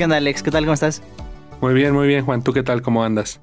¿Qué 0.00 0.04
onda, 0.04 0.16
Alex? 0.16 0.42
¿Qué 0.42 0.50
tal? 0.50 0.64
¿Cómo 0.64 0.72
estás? 0.72 1.02
Muy 1.60 1.74
bien, 1.74 1.92
muy 1.92 2.08
bien, 2.08 2.24
Juan. 2.24 2.42
¿Tú 2.42 2.54
qué 2.54 2.62
tal? 2.62 2.80
¿Cómo 2.80 3.04
andas? 3.04 3.38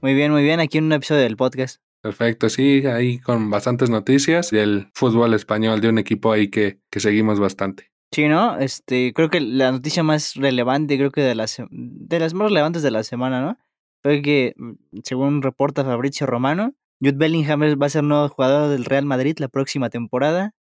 Muy 0.00 0.14
bien, 0.14 0.32
muy 0.32 0.42
bien. 0.42 0.58
Aquí 0.58 0.78
en 0.78 0.84
un 0.84 0.92
episodio 0.94 1.20
del 1.20 1.36
podcast. 1.36 1.82
Perfecto, 2.00 2.48
sí, 2.48 2.86
ahí 2.86 3.18
con 3.18 3.50
bastantes 3.50 3.90
noticias 3.90 4.50
del 4.50 4.88
fútbol 4.94 5.34
español, 5.34 5.82
de 5.82 5.90
un 5.90 5.98
equipo 5.98 6.32
ahí 6.32 6.48
que, 6.48 6.78
que 6.90 6.98
seguimos 6.98 7.38
bastante. 7.38 7.90
Sí, 8.10 8.26
¿no? 8.26 8.56
Este, 8.56 9.12
creo 9.12 9.28
que 9.28 9.42
la 9.42 9.70
noticia 9.70 10.02
más 10.02 10.34
relevante, 10.34 10.96
creo 10.96 11.10
que 11.10 11.20
de 11.20 11.34
las, 11.34 11.60
de 11.70 12.18
las 12.18 12.32
más 12.32 12.48
relevantes 12.48 12.82
de 12.82 12.90
la 12.90 13.02
semana, 13.02 13.42
¿no? 13.42 13.58
Fue 14.02 14.22
que, 14.22 14.54
mm, 14.56 15.00
según 15.04 15.42
reporta 15.42 15.84
Fabrizio 15.84 16.26
Romano, 16.26 16.72
Jude 17.02 17.18
Bellingham 17.18 17.60
va 17.60 17.84
a 17.84 17.90
ser 17.90 18.02
nuevo 18.02 18.30
jugador 18.30 18.70
del 18.70 18.86
Real 18.86 19.04
Madrid 19.04 19.36
la 19.40 19.48
próxima 19.48 19.90
temporada. 19.90 20.54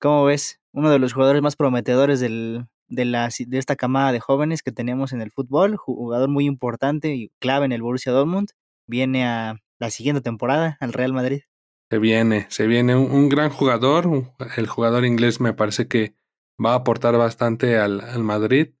¿Cómo 0.00 0.24
ves? 0.24 0.60
Uno 0.72 0.90
de 0.90 0.98
los 0.98 1.12
jugadores 1.12 1.40
más 1.40 1.54
prometedores 1.54 2.18
del, 2.18 2.66
de, 2.92 3.06
la, 3.06 3.30
de 3.46 3.58
esta 3.58 3.76
camada 3.76 4.12
de 4.12 4.20
jóvenes 4.20 4.62
que 4.62 4.70
tenemos 4.70 5.12
en 5.12 5.22
el 5.22 5.30
fútbol, 5.30 5.76
jugador 5.76 6.28
muy 6.28 6.44
importante 6.44 7.14
y 7.14 7.30
clave 7.40 7.64
en 7.64 7.72
el 7.72 7.82
Borussia 7.82 8.12
Dortmund, 8.12 8.50
viene 8.86 9.24
a 9.24 9.56
la 9.78 9.90
siguiente 9.90 10.20
temporada 10.20 10.76
al 10.80 10.92
Real 10.92 11.12
Madrid. 11.12 11.42
Se 11.90 11.98
viene, 11.98 12.46
se 12.50 12.66
viene 12.66 12.94
un, 12.94 13.28
gran 13.28 13.50
jugador, 13.50 14.32
el 14.56 14.66
jugador 14.66 15.04
inglés 15.04 15.40
me 15.40 15.54
parece 15.54 15.88
que 15.88 16.14
va 16.62 16.72
a 16.72 16.76
aportar 16.76 17.16
bastante 17.16 17.78
al, 17.78 18.00
al, 18.00 18.22
Madrid 18.22 18.74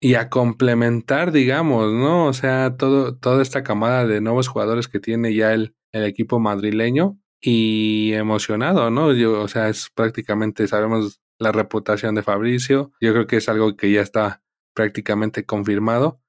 y 0.00 0.14
a 0.14 0.28
complementar, 0.28 1.32
digamos, 1.32 1.92
¿no? 1.92 2.26
O 2.26 2.32
sea, 2.32 2.76
todo, 2.76 3.16
toda 3.16 3.42
esta 3.42 3.62
camada 3.62 4.06
de 4.06 4.20
nuevos 4.20 4.48
jugadores 4.48 4.88
que 4.88 5.00
tiene 5.00 5.34
ya 5.34 5.52
el, 5.54 5.74
el 5.92 6.04
equipo 6.04 6.38
madrileño 6.38 7.18
y 7.40 8.12
emocionado, 8.14 8.90
¿no? 8.90 9.12
Yo, 9.12 9.40
o 9.40 9.48
sea, 9.48 9.68
es 9.68 9.90
prácticamente, 9.94 10.66
sabemos 10.66 11.20
la 11.44 11.52
reputación 11.52 12.16
de 12.16 12.24
Fabricio, 12.24 12.90
yo 13.00 13.12
creo 13.12 13.26
que 13.28 13.36
es 13.36 13.48
algo 13.48 13.76
que 13.76 13.92
ya 13.92 14.00
está 14.00 14.42
prácticamente 14.74 15.46
confirmado. 15.46 16.20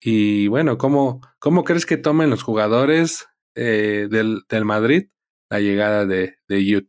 Y 0.00 0.48
bueno, 0.48 0.78
¿cómo, 0.78 1.20
cómo 1.38 1.62
crees 1.62 1.86
que 1.86 1.96
tomen 1.96 2.30
los 2.30 2.42
jugadores 2.42 3.28
eh, 3.54 4.08
del, 4.10 4.42
del, 4.48 4.64
Madrid 4.64 5.08
la 5.50 5.60
llegada 5.60 6.06
de, 6.06 6.36
de 6.48 6.64
Youth. 6.64 6.88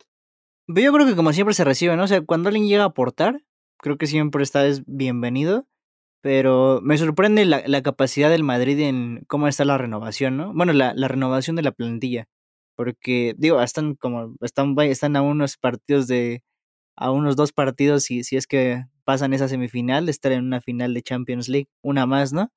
Yo 0.68 0.94
creo 0.94 1.06
que 1.06 1.16
como 1.16 1.34
siempre 1.34 1.54
se 1.54 1.66
recibe, 1.66 1.98
¿no? 1.98 2.04
O 2.04 2.08
sea, 2.08 2.22
cuando 2.22 2.48
alguien 2.48 2.68
llega 2.68 2.84
a 2.84 2.88
aportar, 2.88 3.42
creo 3.80 3.98
que 3.98 4.08
siempre 4.08 4.44
está 4.44 4.66
es 4.66 4.84
bienvenido. 4.86 5.68
Pero 6.22 6.80
me 6.82 6.98
sorprende 6.98 7.44
la, 7.44 7.64
la, 7.68 7.82
capacidad 7.82 8.30
del 8.30 8.44
Madrid 8.44 8.80
en 8.80 9.26
cómo 9.28 9.50
está 9.50 9.66
la 9.66 9.78
renovación, 9.78 10.38
¿no? 10.38 10.54
Bueno, 10.54 10.72
la, 10.72 10.94
la 10.96 11.10
renovación 11.10 11.58
de 11.58 11.64
la 11.64 11.74
plantilla. 11.74 12.30
Porque, 12.78 13.36
digo, 13.38 13.62
están 13.62 13.96
como, 13.96 14.34
están, 14.40 14.74
están 14.80 15.18
a 15.18 15.22
unos 15.22 15.58
partidos 15.58 16.08
de, 16.08 16.42
a 16.96 17.12
unos 17.12 17.36
dos 17.36 17.52
partidos 17.52 18.04
si, 18.04 18.24
si 18.24 18.38
es 18.38 18.48
que 18.48 18.86
pasan 19.04 19.34
esa 19.34 19.48
semifinal, 19.48 20.10
estar 20.10 20.32
en 20.32 20.46
una 20.46 20.62
final 20.62 20.94
de 20.94 21.02
Champions 21.02 21.50
League, 21.50 21.68
una 21.82 22.06
más, 22.06 22.34
¿no? 22.34 22.52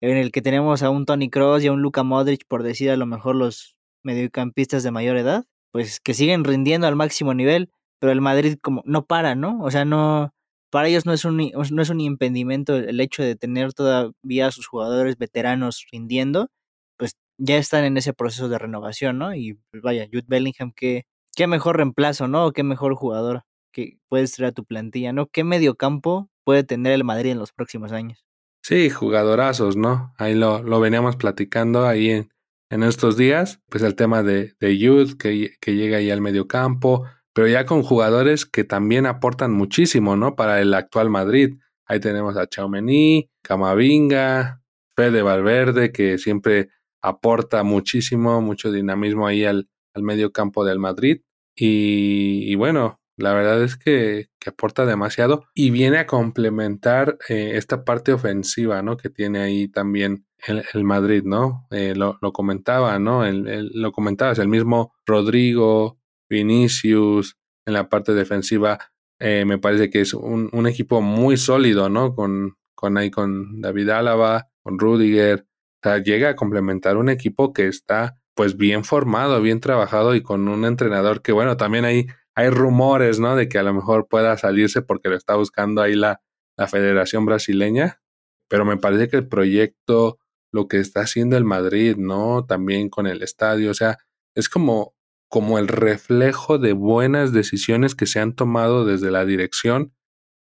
en 0.00 0.16
el 0.16 0.30
que 0.32 0.42
tenemos 0.42 0.82
a 0.82 0.90
un 0.90 1.06
Tony 1.06 1.30
Cross 1.30 1.64
y 1.64 1.68
a 1.68 1.72
un 1.72 1.82
Luka 1.82 2.02
Modric, 2.02 2.46
por 2.46 2.62
decir 2.62 2.90
a 2.90 2.96
lo 2.96 3.06
mejor 3.06 3.36
los 3.36 3.76
mediocampistas 4.02 4.82
de 4.82 4.90
mayor 4.90 5.16
edad, 5.16 5.44
pues 5.72 6.00
que 6.00 6.14
siguen 6.14 6.44
rindiendo 6.44 6.86
al 6.86 6.96
máximo 6.96 7.34
nivel, 7.34 7.70
pero 7.98 8.12
el 8.12 8.20
Madrid 8.20 8.58
como 8.60 8.82
no 8.84 9.06
para, 9.06 9.34
¿no? 9.34 9.60
O 9.62 9.70
sea, 9.70 9.84
no 9.84 10.32
para 10.70 10.88
ellos 10.88 11.06
no 11.06 11.12
es 11.12 11.24
un 11.24 11.36
no 11.38 11.82
es 11.82 11.90
un 11.90 12.00
impedimento 12.00 12.76
el 12.76 13.00
hecho 13.00 13.22
de 13.22 13.36
tener 13.36 13.72
todavía 13.72 14.48
a 14.48 14.50
sus 14.52 14.66
jugadores 14.66 15.16
veteranos 15.18 15.86
rindiendo, 15.90 16.50
pues 16.98 17.12
ya 17.38 17.56
están 17.56 17.84
en 17.84 17.96
ese 17.96 18.12
proceso 18.12 18.48
de 18.48 18.58
renovación, 18.58 19.18
¿no? 19.18 19.34
Y 19.34 19.54
pues 19.70 19.82
vaya, 19.82 20.06
Jude 20.12 20.24
Bellingham 20.28 20.72
qué 20.74 21.04
qué 21.36 21.46
mejor 21.46 21.76
reemplazo, 21.76 22.28
¿no? 22.28 22.52
qué 22.52 22.62
mejor 22.62 22.94
jugador 22.94 23.44
que 23.76 23.98
puedes 24.08 24.32
traer 24.32 24.52
a 24.52 24.54
tu 24.54 24.64
plantilla, 24.64 25.12
¿no? 25.12 25.26
¿Qué 25.26 25.44
mediocampo 25.44 26.30
puede 26.44 26.64
tener 26.64 26.94
el 26.94 27.04
Madrid 27.04 27.32
en 27.32 27.38
los 27.38 27.52
próximos 27.52 27.92
años? 27.92 28.24
Sí, 28.62 28.88
jugadorazos, 28.88 29.76
¿no? 29.76 30.14
Ahí 30.16 30.34
lo, 30.34 30.62
lo 30.62 30.80
veníamos 30.80 31.16
platicando 31.16 31.86
ahí 31.86 32.08
en, 32.08 32.30
en 32.70 32.82
estos 32.82 33.18
días, 33.18 33.60
pues 33.68 33.82
el 33.82 33.94
tema 33.94 34.22
de, 34.22 34.54
de 34.60 34.78
Youth 34.78 35.18
que, 35.18 35.56
que 35.60 35.74
llega 35.74 35.98
ahí 35.98 36.10
al 36.10 36.22
medio 36.22 36.48
campo, 36.48 37.04
pero 37.34 37.48
ya 37.48 37.66
con 37.66 37.82
jugadores 37.82 38.46
que 38.46 38.64
también 38.64 39.04
aportan 39.04 39.52
muchísimo, 39.52 40.16
¿no? 40.16 40.36
Para 40.36 40.62
el 40.62 40.72
actual 40.72 41.10
Madrid. 41.10 41.58
Ahí 41.84 42.00
tenemos 42.00 42.38
a 42.38 42.46
Chaumení, 42.46 43.28
Camavinga, 43.42 44.62
Fede 44.96 45.20
Valverde, 45.20 45.92
que 45.92 46.16
siempre 46.16 46.70
aporta 47.02 47.62
muchísimo, 47.62 48.40
mucho 48.40 48.72
dinamismo 48.72 49.26
ahí 49.26 49.44
al, 49.44 49.68
al 49.92 50.02
medio 50.02 50.32
campo 50.32 50.64
del 50.64 50.78
Madrid. 50.78 51.20
Y 51.54 52.54
bueno, 52.54 53.00
la 53.16 53.32
verdad 53.32 53.62
es 53.62 53.76
que, 53.76 54.28
que, 54.38 54.50
aporta 54.50 54.84
demasiado 54.84 55.44
y 55.54 55.70
viene 55.70 55.98
a 55.98 56.06
complementar 56.06 57.18
eh, 57.28 57.52
esta 57.54 57.84
parte 57.84 58.12
ofensiva, 58.12 58.82
¿no? 58.82 58.96
Que 58.96 59.10
tiene 59.10 59.40
ahí 59.40 59.68
también 59.68 60.26
el, 60.46 60.64
el 60.74 60.84
Madrid, 60.84 61.22
¿no? 61.24 61.66
Eh, 61.70 61.94
lo, 61.96 62.18
lo, 62.20 62.32
comentaba, 62.32 62.98
¿no? 62.98 63.24
El, 63.24 63.48
el, 63.48 63.70
lo 63.74 63.92
comentabas, 63.92 64.38
el 64.38 64.48
mismo 64.48 64.92
Rodrigo, 65.06 65.98
Vinicius, 66.28 67.36
en 67.64 67.74
la 67.74 67.88
parte 67.88 68.12
defensiva, 68.12 68.78
eh, 69.18 69.44
me 69.46 69.58
parece 69.58 69.90
que 69.90 70.00
es 70.00 70.14
un, 70.14 70.50
un, 70.52 70.66
equipo 70.66 71.00
muy 71.00 71.36
sólido, 71.36 71.88
¿no? 71.88 72.14
Con, 72.14 72.56
con 72.74 72.98
ahí 72.98 73.10
con 73.10 73.60
David 73.60 73.88
Álava, 73.90 74.48
con 74.62 74.78
Rudiger. 74.78 75.46
O 75.82 75.88
sea, 75.88 75.98
llega 75.98 76.30
a 76.30 76.36
complementar 76.36 76.96
un 76.96 77.08
equipo 77.08 77.52
que 77.52 77.66
está 77.66 78.18
pues 78.34 78.56
bien 78.58 78.84
formado, 78.84 79.40
bien 79.40 79.60
trabajado 79.60 80.14
y 80.14 80.22
con 80.22 80.48
un 80.48 80.66
entrenador 80.66 81.22
que, 81.22 81.32
bueno, 81.32 81.56
también 81.56 81.86
ahí 81.86 82.06
hay 82.36 82.50
rumores, 82.50 83.18
¿no? 83.18 83.34
De 83.34 83.48
que 83.48 83.58
a 83.58 83.62
lo 83.62 83.72
mejor 83.72 84.08
pueda 84.08 84.36
salirse 84.36 84.82
porque 84.82 85.08
lo 85.08 85.16
está 85.16 85.34
buscando 85.36 85.80
ahí 85.80 85.94
la, 85.94 86.20
la 86.56 86.68
Federación 86.68 87.24
Brasileña. 87.24 88.02
Pero 88.48 88.64
me 88.64 88.76
parece 88.76 89.08
que 89.08 89.16
el 89.16 89.26
proyecto, 89.26 90.18
lo 90.52 90.68
que 90.68 90.78
está 90.78 91.00
haciendo 91.00 91.36
el 91.36 91.44
Madrid, 91.44 91.96
¿no? 91.96 92.44
También 92.46 92.90
con 92.90 93.06
el 93.06 93.22
estadio, 93.22 93.70
o 93.70 93.74
sea, 93.74 93.96
es 94.34 94.48
como, 94.50 94.94
como 95.28 95.58
el 95.58 95.66
reflejo 95.66 96.58
de 96.58 96.74
buenas 96.74 97.32
decisiones 97.32 97.94
que 97.94 98.06
se 98.06 98.20
han 98.20 98.34
tomado 98.34 98.84
desde 98.84 99.10
la 99.10 99.24
dirección 99.24 99.94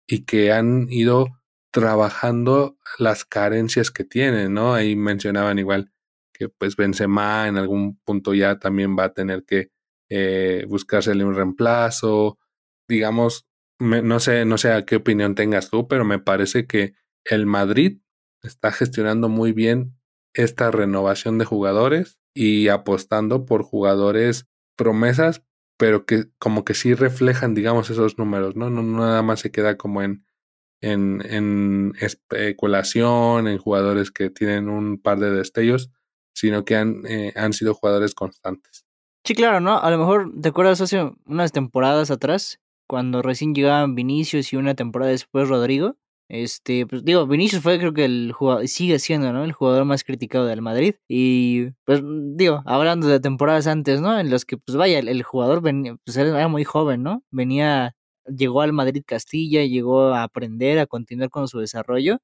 y 0.08 0.25
que 0.25 0.50
han 0.50 0.86
ido 0.91 1.42
trabajando 1.72 2.78
las 2.98 3.25
carencias 3.25 3.91
que 3.91 4.04
tienen, 4.04 4.54
¿no? 4.54 4.75
Ahí 4.75 4.97
mencionaban 4.97 5.58
igual 5.58 5.92
que 6.32 6.48
pues 6.48 6.76
Benzema 6.76 7.48
en 7.48 7.58
algún 7.58 7.98
punto 7.98 8.34
ya 8.34 8.58
también 8.58 8.97
va 8.98 9.04
a 9.04 9.12
tener 9.12 9.44
que 9.44 9.72
eh, 10.15 10.67
buscársele 10.69 11.25
un 11.25 11.34
reemplazo, 11.34 12.39
digamos, 12.87 13.47
me, 13.78 14.03
no 14.03 14.21
sé, 14.21 14.45
no 14.45 14.59
sé 14.59 14.73
a 14.73 14.84
qué 14.84 14.97
opinión 14.97 15.34
tengas 15.34 15.71
tú, 15.71 15.89
pero 15.89 16.05
me 16.05 16.19
parece 16.19 16.67
que 16.67 16.95
el 17.25 17.47
Madrid 17.47 18.00
está 18.43 18.73
gestionando 18.73 19.31
muy 19.31 19.53
bien 19.53 19.97
esta 20.34 20.71
renovación 20.71 21.39
de 21.39 21.47
jugadores 21.47 22.19
y 22.34 22.69
apostando 22.69 23.47
por 23.47 23.62
jugadores 23.62 24.47
promesas, 24.77 25.43
pero 25.78 26.05
que 26.05 26.27
como 26.39 26.65
que 26.65 26.75
sí 26.75 26.93
reflejan, 26.93 27.55
digamos, 27.55 27.89
esos 27.89 28.19
números, 28.19 28.55
¿no? 28.55 28.69
No, 28.69 28.83
nada 28.83 29.23
más 29.23 29.41
se 29.41 29.50
queda 29.50 29.79
como 29.79 30.03
en 30.03 31.94
especulación, 32.00 33.49
en 33.49 33.59
jugadores 33.59 34.11
que 34.11 34.29
tienen 34.29 34.69
un 34.69 35.00
par 35.00 35.21
de 35.21 35.31
destellos, 35.31 35.91
sino 36.34 36.65
que 36.65 36.77
han, 36.77 37.06
eh, 37.06 37.33
han 37.37 37.53
sido 37.53 37.75
jugadores 37.75 38.15
constantes. 38.15 38.84
Sí, 39.25 39.34
claro, 39.34 39.60
¿no? 39.60 39.78
A 39.78 39.91
lo 39.91 39.99
mejor 39.99 40.33
te 40.41 40.49
acuerdas 40.49 40.81
hace 40.81 41.12
unas 41.27 41.53
temporadas 41.53 42.10
atrás, 42.10 42.59
cuando 42.88 43.22
recién 43.22 43.55
llegaban 43.55 43.94
Vinicius 43.94 44.53
y 44.53 44.56
una 44.56 44.75
temporada 44.75 45.12
después 45.12 45.49
Rodrigo. 45.49 45.97
Este, 46.28 46.87
pues 46.87 47.05
digo, 47.05 47.27
Vinicius 47.27 47.62
fue 47.62 47.78
creo 47.78 47.93
que 47.93 48.05
el 48.05 48.32
jugador, 48.32 48.66
sigue 48.66 48.99
siendo, 48.99 49.32
¿no? 49.32 49.44
El 49.44 49.53
jugador 49.53 49.84
más 49.84 50.03
criticado 50.03 50.47
del 50.47 50.61
Madrid. 50.62 50.97
Y 51.09 51.71
pues 51.84 52.03
digo, 52.05 52.62
hablando 52.66 53.06
de 53.06 53.21
temporadas 53.21 53.69
antes, 53.69 54.00
¿no? 54.00 54.19
En 54.19 54.28
los 54.31 54.44
que, 54.44 54.56
pues 54.56 54.77
vaya, 54.77 54.99
el, 54.99 55.09
el 55.09 55.22
jugador 55.22 55.61
venía, 55.62 55.94
pues 56.05 56.17
era 56.17 56.49
muy 56.49 56.64
joven, 56.64 57.02
¿no? 57.05 57.23
Venía, 57.31 57.94
llegó 58.26 58.62
al 58.62 58.73
Madrid 58.73 59.05
Castilla, 59.06 59.64
llegó 59.64 60.06
a 60.14 60.25
aprender, 60.25 60.79
a 60.81 60.87
continuar 60.87 61.31
con 61.31 61.46
su 61.49 61.61
desarrollo. 61.61 62.19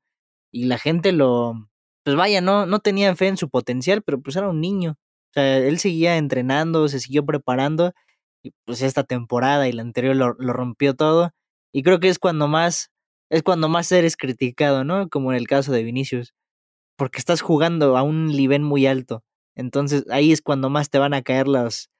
Y 0.52 0.66
la 0.66 0.78
gente 0.78 1.12
lo, 1.12 1.68
pues 2.04 2.16
vaya, 2.16 2.40
no, 2.40 2.66
no 2.66 2.80
tenía 2.80 3.14
fe 3.16 3.28
en 3.28 3.36
su 3.36 3.50
potencial, 3.50 4.02
pero 4.02 4.20
pues 4.20 4.36
era 4.36 4.48
un 4.50 4.60
niño. 4.60 4.96
O 5.30 5.32
sea, 5.34 5.58
él 5.58 5.78
seguía 5.78 6.16
entrenando, 6.16 6.88
se 6.88 7.00
siguió 7.00 7.24
preparando 7.26 7.92
y 8.42 8.52
pues 8.64 8.82
esta 8.82 9.04
temporada 9.04 9.68
y 9.68 9.72
la 9.72 9.82
anterior 9.82 10.16
lo, 10.16 10.34
lo, 10.38 10.52
rompió 10.52 10.94
todo 10.94 11.32
y 11.72 11.82
creo 11.82 12.00
que 12.00 12.08
es 12.08 12.18
cuando 12.18 12.48
más 12.48 12.90
es 13.30 13.42
cuando 13.42 13.68
más 13.68 13.92
eres 13.92 14.16
criticado, 14.16 14.84
¿no? 14.84 15.08
Como 15.08 15.32
en 15.32 15.38
el 15.38 15.46
caso 15.48 15.72
de 15.72 15.82
Vinicius, 15.84 16.34
porque 16.96 17.18
estás 17.18 17.42
jugando 17.42 17.96
a 17.98 18.02
un 18.02 18.28
nivel 18.28 18.62
muy 18.62 18.86
alto. 18.86 19.22
Entonces, 19.56 20.04
ahí 20.10 20.32
es 20.32 20.42
cuando 20.42 20.70
más 20.70 20.90
te 20.90 20.98
van 20.98 21.14
a 21.14 21.22
caer 21.22 21.48
los 21.48 21.90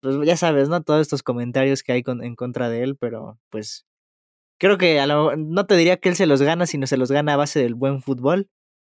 pues 0.00 0.16
ya 0.26 0.36
sabes, 0.36 0.68
¿no? 0.68 0.82
Todos 0.82 1.00
estos 1.02 1.22
comentarios 1.22 1.82
que 1.82 1.92
hay 1.92 2.02
con, 2.02 2.22
en 2.24 2.36
contra 2.36 2.68
de 2.68 2.82
él, 2.84 2.96
pero 2.96 3.38
pues 3.50 3.86
creo 4.60 4.78
que 4.78 5.00
a 5.00 5.06
lo, 5.06 5.36
no 5.36 5.66
te 5.66 5.76
diría 5.76 5.98
que 5.98 6.10
él 6.10 6.16
se 6.16 6.26
los 6.26 6.42
gana, 6.42 6.66
sino 6.66 6.86
se 6.86 6.96
los 6.98 7.12
gana 7.12 7.34
a 7.34 7.36
base 7.36 7.60
del 7.60 7.74
buen 7.74 8.02
fútbol 8.02 8.48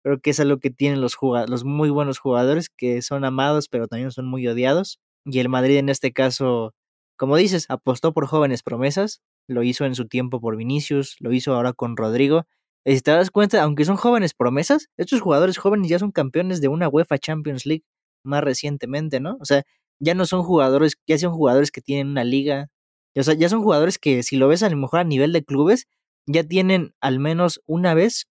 Creo 0.04 0.20
que 0.20 0.30
es 0.30 0.40
algo 0.40 0.58
que 0.58 0.70
tienen 0.70 1.00
los, 1.00 1.16
los 1.48 1.64
muy 1.64 1.90
buenos 1.90 2.18
jugadores, 2.18 2.68
que 2.70 3.02
son 3.02 3.24
amados, 3.24 3.68
pero 3.68 3.86
también 3.88 4.10
son 4.12 4.26
muy 4.26 4.46
odiados. 4.48 4.98
Y 5.24 5.38
el 5.40 5.48
Madrid 5.48 5.76
en 5.78 5.88
este 5.90 6.12
caso, 6.12 6.74
como 7.16 7.36
dices, 7.36 7.66
apostó 7.68 8.12
por 8.14 8.26
jóvenes 8.26 8.62
promesas, 8.62 9.20
lo 9.48 9.62
hizo 9.62 9.84
en 9.84 9.94
su 9.94 10.06
tiempo 10.08 10.40
por 10.40 10.56
Vinicius, 10.56 11.16
lo 11.20 11.32
hizo 11.32 11.54
ahora 11.54 11.72
con 11.74 11.96
Rodrigo, 11.96 12.44
Y 12.84 12.94
si 12.96 13.00
te 13.02 13.10
das 13.10 13.30
cuenta, 13.30 13.62
aunque 13.62 13.84
son 13.84 13.96
jóvenes 13.96 14.32
promesas, 14.34 14.88
estos 14.96 15.20
jugadores 15.20 15.58
jóvenes 15.58 15.90
ya 15.90 15.98
son 15.98 16.12
campeones 16.12 16.60
de 16.62 16.68
una 16.68 16.88
UEFA 16.88 17.18
Champions 17.18 17.66
League 17.66 17.84
más 18.24 18.42
recientemente, 18.42 19.20
¿no? 19.20 19.36
O 19.40 19.44
sea, 19.44 19.64
ya 20.00 20.14
no 20.14 20.24
son 20.26 20.42
jugadores, 20.42 20.94
ya 21.06 21.18
son 21.18 21.32
jugadores 21.34 21.70
que 21.70 21.82
tienen 21.82 22.08
una 22.08 22.24
liga. 22.24 22.68
O 23.16 23.22
sea, 23.22 23.34
ya 23.34 23.48
son 23.48 23.62
jugadores 23.62 23.98
que 23.98 24.22
si 24.22 24.36
lo 24.36 24.48
ves 24.48 24.62
a 24.62 24.70
lo 24.70 24.76
mejor 24.76 25.00
a 25.00 25.04
nivel 25.04 25.32
de 25.32 25.44
clubes, 25.44 25.86
ya 26.26 26.44
tienen 26.44 26.94
al 27.00 27.18
menos 27.18 27.60
una 27.66 27.92
vez 27.94 28.26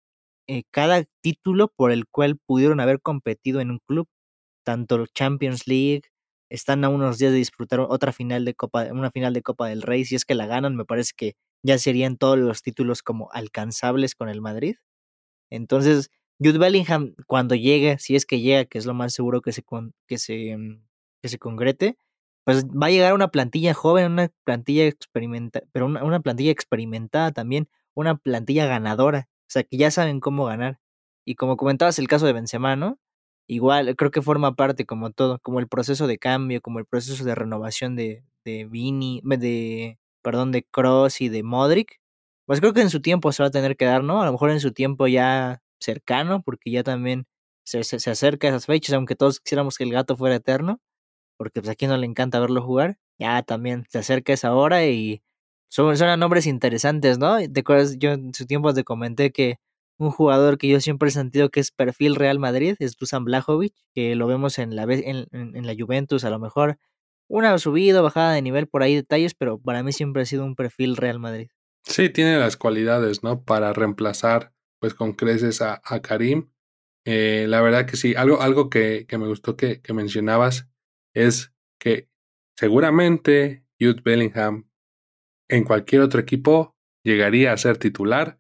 eh, 0.48 0.64
cada 0.72 1.06
título 1.22 1.70
por 1.76 1.92
el 1.92 2.08
cual 2.08 2.38
pudieron 2.46 2.80
haber 2.80 3.02
competido 3.02 3.62
en 3.62 3.72
un 3.72 3.80
club, 3.88 4.08
tanto 4.64 5.06
Champions 5.08 5.68
League, 5.68 6.04
están 6.50 6.84
a 6.86 6.90
unos 6.90 7.18
días 7.20 7.32
de 7.34 7.40
disfrutar 7.40 7.80
otra 7.82 8.12
final 8.14 8.46
de 8.46 8.56
Copa, 8.56 8.86
una 8.92 9.12
final 9.12 9.34
de 9.34 9.42
Copa 9.44 9.68
del 9.70 9.82
Rey, 9.82 10.06
si 10.06 10.16
es 10.16 10.26
que 10.26 10.36
la 10.36 10.48
ganan, 10.48 10.76
me 10.76 10.86
parece 10.86 11.14
que 11.18 11.36
ya 11.64 11.78
serían 11.80 12.18
todos 12.18 12.38
los 12.40 12.62
títulos 12.64 13.02
como 13.04 13.32
alcanzables 13.34 14.16
con 14.16 14.30
el 14.30 14.42
Madrid. 14.42 14.76
Entonces, 15.50 16.10
Jude 16.40 16.58
Bellingham, 16.60 17.16
cuando 17.28 17.56
llegue, 17.56 17.98
si 18.00 18.16
es 18.16 18.26
que 18.26 18.40
llega, 18.42 18.66
que 18.66 18.78
es 18.78 18.86
lo 18.86 18.94
más 18.94 19.14
seguro 19.14 19.42
que 19.42 19.52
se, 19.54 19.64
que 20.08 20.18
se, 20.18 20.58
mm, 20.58 20.82
que 21.22 21.30
se 21.30 21.38
concrete, 21.40 21.98
pues 22.44 22.66
va 22.68 22.88
a 22.88 22.92
llegar 22.92 23.14
una 23.14 23.30
plantilla 23.30 23.74
joven, 23.74 24.12
una 24.14 24.30
plantilla 24.44 24.86
experimentada, 24.88 25.66
pero 25.72 25.86
una, 25.88 26.04
una 26.04 26.20
plantilla 26.22 26.52
experimentada 26.52 27.32
también, 27.32 27.70
una 27.96 28.18
plantilla 28.18 28.66
ganadora, 28.68 29.28
o 29.48 29.52
sea, 29.52 29.64
que 29.64 29.78
ya 29.78 29.92
saben 29.92 30.20
cómo 30.20 30.46
ganar. 30.46 30.80
Y 31.26 31.36
como 31.36 31.58
comentabas 31.58 32.00
el 32.00 32.08
caso 32.08 32.26
de 32.26 32.34
Benzema, 32.34 32.76
¿no? 32.76 33.00
Igual, 33.48 33.96
creo 33.96 34.12
que 34.12 34.22
forma 34.22 34.56
parte 34.56 34.86
como 34.86 35.12
todo, 35.12 35.40
como 35.40 35.60
el 35.60 35.68
proceso 35.68 36.08
de 36.08 36.18
cambio, 36.18 36.62
como 36.62 36.80
el 36.80 36.86
proceso 36.86 37.24
de 37.24 37.36
renovación 37.36 37.96
de, 37.96 38.24
de 38.44 38.66
Vini, 38.66 39.22
de, 39.24 40.00
perdón, 40.24 40.52
de 40.52 40.64
Cross 40.64 41.22
y 41.22 41.30
de 41.30 41.44
Modric. 41.44 42.00
Pues 42.46 42.60
creo 42.60 42.74
que 42.74 42.82
en 42.82 42.90
su 42.90 43.02
tiempo 43.02 43.32
se 43.32 43.44
va 43.44 43.48
a 43.48 43.52
tener 43.52 43.78
que 43.78 43.86
dar, 43.86 44.04
¿no? 44.04 44.22
A 44.22 44.26
lo 44.26 44.32
mejor 44.32 44.52
en 44.52 44.60
su 44.60 44.72
tiempo 44.72 45.08
ya 45.08 45.62
cercano, 45.80 46.42
porque 46.44 46.72
ya 46.72 46.84
también 46.84 47.28
se, 47.66 47.84
se, 47.84 48.10
acerca 48.10 48.48
a 48.48 48.52
esas 48.52 48.66
fechas, 48.68 48.94
aunque 48.96 49.16
todos 49.16 49.40
quisiéramos 49.40 49.78
que 49.78 49.84
el 49.84 49.92
gato 49.92 50.18
fuera 50.18 50.36
eterno, 50.36 50.80
porque 51.38 51.62
pues 51.62 51.70
aquí 51.72 51.88
no 51.88 51.98
le 51.98 52.08
encanta 52.08 52.40
verlo 52.40 52.62
jugar, 52.64 53.00
ya 53.20 53.44
también 53.44 53.86
se 53.90 54.00
acerca 54.00 54.34
esa 54.34 54.54
hora 54.56 54.86
y 54.88 55.24
son, 55.76 55.98
son 55.98 56.18
nombres 56.18 56.48
interesantes, 56.48 57.20
¿no? 57.20 57.36
¿Te 57.52 57.60
acuerdas? 57.60 57.98
Yo 58.00 58.14
en 58.14 58.34
su 58.34 58.46
tiempo 58.46 58.74
te 58.74 58.86
comenté 58.86 59.32
que 59.34 59.60
un 59.98 60.10
jugador 60.10 60.58
que 60.58 60.70
yo 60.70 60.80
siempre 60.80 61.10
he 61.10 61.12
sentido 61.12 61.50
que 61.50 61.60
es 61.60 61.72
perfil 61.72 62.16
Real 62.16 62.40
Madrid 62.40 62.78
es 62.80 62.96
Dusan 62.96 63.26
Blajovic, 63.26 63.74
que 63.94 64.16
lo 64.16 64.26
vemos 64.26 64.58
en 64.58 64.74
la, 64.78 64.84
en, 64.84 65.28
en, 65.34 65.68
la 65.68 65.76
Juventus 65.78 66.24
a 66.24 66.30
lo 66.30 66.40
mejor. 66.40 66.80
Una 67.28 67.58
subida, 67.58 68.00
bajada 68.00 68.32
de 68.32 68.42
nivel, 68.42 68.68
por 68.68 68.84
ahí 68.84 68.96
detalles, 68.96 69.34
pero 69.34 69.60
para 69.60 69.84
mí 69.84 69.92
siempre 69.92 70.22
ha 70.22 70.26
sido 70.26 70.46
un 70.46 70.56
perfil 70.56 70.96
Real 70.96 71.20
Madrid. 71.20 71.50
Sí, 71.84 72.10
tiene 72.10 72.40
las 72.40 72.56
cualidades, 72.56 73.22
¿no? 73.22 73.44
Para 73.44 73.74
reemplazar, 73.74 74.54
pues 74.80 74.94
con 74.94 75.12
creces 75.12 75.62
a, 75.62 75.82
a 75.84 76.02
Karim. 76.02 76.52
Eh, 77.04 77.48
la 77.50 77.60
verdad 77.60 77.86
que 77.86 77.98
sí, 77.98 78.16
algo, 78.16 78.42
algo 78.42 78.70
que, 78.70 79.06
que 79.10 79.18
me 79.18 79.28
gustó 79.28 79.58
que, 79.58 79.82
que, 79.82 79.94
mencionabas 79.94 80.70
es 81.14 81.54
que 81.80 82.08
seguramente 82.56 83.66
Jude 83.78 84.02
Bellingham 84.06 84.70
en 85.50 85.64
cualquier 85.64 86.02
otro 86.02 86.20
equipo 86.20 86.76
llegaría 87.04 87.54
a 87.54 87.58
ser 87.58 87.78
titular 87.78 88.40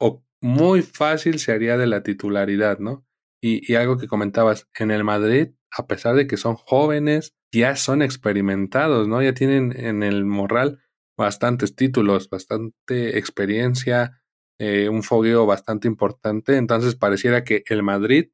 o 0.00 0.24
muy 0.40 0.82
fácil 0.82 1.38
se 1.38 1.52
haría 1.52 1.76
de 1.76 1.86
la 1.86 2.02
titularidad, 2.02 2.78
¿no? 2.78 3.04
Y, 3.40 3.74
algo 3.74 3.98
que 3.98 4.08
comentabas, 4.08 4.68
en 4.78 4.90
el 4.90 5.04
Madrid, 5.04 5.50
a 5.70 5.86
pesar 5.86 6.16
de 6.16 6.26
que 6.26 6.36
son 6.36 6.56
jóvenes, 6.56 7.36
ya 7.52 7.76
son 7.76 8.02
experimentados, 8.02 9.06
¿no? 9.06 9.22
Ya 9.22 9.32
tienen 9.32 9.72
en 9.76 10.02
el 10.02 10.24
morral 10.24 10.80
bastantes 11.16 11.76
títulos, 11.76 12.28
bastante 12.30 13.18
experiencia, 13.18 14.20
eh, 14.58 14.88
un 14.88 15.02
fogueo 15.02 15.46
bastante 15.46 15.86
importante. 15.86 16.56
Entonces 16.56 16.96
pareciera 16.96 17.44
que 17.44 17.62
el 17.66 17.82
Madrid 17.82 18.30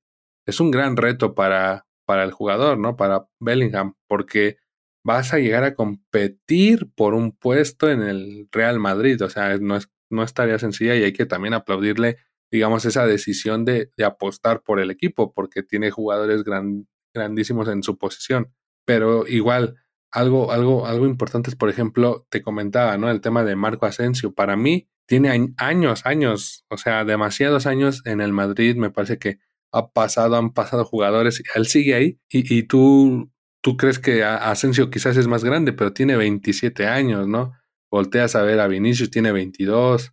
es 0.47 0.61
un 0.61 0.71
gran 0.71 0.97
reto 0.97 1.35
para, 1.35 1.87
para 2.07 2.25
el 2.25 2.33
jugador, 2.33 2.79
¿no? 2.79 2.97
Para 2.97 3.29
Bellingham, 3.41 3.95
porque 4.09 4.59
vas 5.05 5.35
a 5.35 5.39
llegar 5.39 5.65
a 5.65 5.75
competir 5.75 6.91
por 6.95 7.15
un 7.15 7.33
puesto 7.33 7.91
en 7.91 8.03
el 8.03 8.49
Real 8.51 8.81
Madrid. 8.81 9.23
O 9.23 9.31
sea, 9.31 9.57
no 9.59 9.77
es 9.77 9.89
no 10.15 10.23
es 10.23 10.33
tarea 10.33 10.59
sencilla 10.59 10.95
y 10.97 11.05
hay 11.05 11.13
que 11.13 11.27
también 11.27 11.55
aplaudirle, 11.55 12.19
digamos, 12.51 12.85
esa 12.85 13.07
decisión 13.07 13.65
de, 13.65 13.91
apostar 14.05 14.63
por 14.63 14.81
el 14.81 14.91
equipo, 14.91 15.33
porque 15.35 15.63
tiene 15.63 15.91
jugadores 15.91 16.45
gran, 16.45 16.87
grandísimos 17.13 17.69
en 17.69 17.83
su 17.83 17.99
posición. 17.99 18.53
Pero 18.87 19.27
igual, 19.27 19.77
algo, 20.11 20.53
algo, 20.53 20.87
algo 20.87 21.07
importante 21.07 21.51
es, 21.51 21.57
por 21.57 21.69
ejemplo, 21.69 22.27
te 22.31 22.43
comentaba, 22.43 22.97
¿no? 22.97 23.11
El 23.11 23.21
tema 23.21 23.45
de 23.45 23.57
Marco 23.57 23.87
Asensio. 23.87 24.35
Para 24.35 24.57
mí, 24.57 24.89
tiene 25.07 25.53
años, 25.59 26.07
años, 26.07 26.65
o 26.71 26.79
sea, 26.79 27.05
demasiados 27.05 27.67
años 27.67 28.03
en 28.07 28.21
el 28.21 28.33
Madrid. 28.33 28.77
Me 28.77 28.91
parece 28.91 29.19
que 29.19 29.39
ha 29.73 29.91
pasado, 29.91 30.37
han 30.37 30.53
pasado 30.53 30.85
jugadores, 30.85 31.43
él 31.55 31.67
sigue 31.67 31.95
ahí 31.95 32.21
y 32.31 32.63
tú, 32.65 33.33
tú 33.65 33.79
crees 33.79 33.99
que 33.99 34.23
Asensio 34.23 34.91
quizás 34.91 35.17
es 35.17 35.27
más 35.27 35.43
grande, 35.43 35.73
pero 35.73 35.93
tiene 35.93 36.17
27 36.17 36.87
años, 36.87 37.27
¿no? 37.27 37.55
volteas 37.95 38.35
a 38.35 38.43
ver 38.43 38.59
a 38.59 38.67
Vinicius, 38.67 39.11
tiene 39.11 39.31
22, 39.31 40.13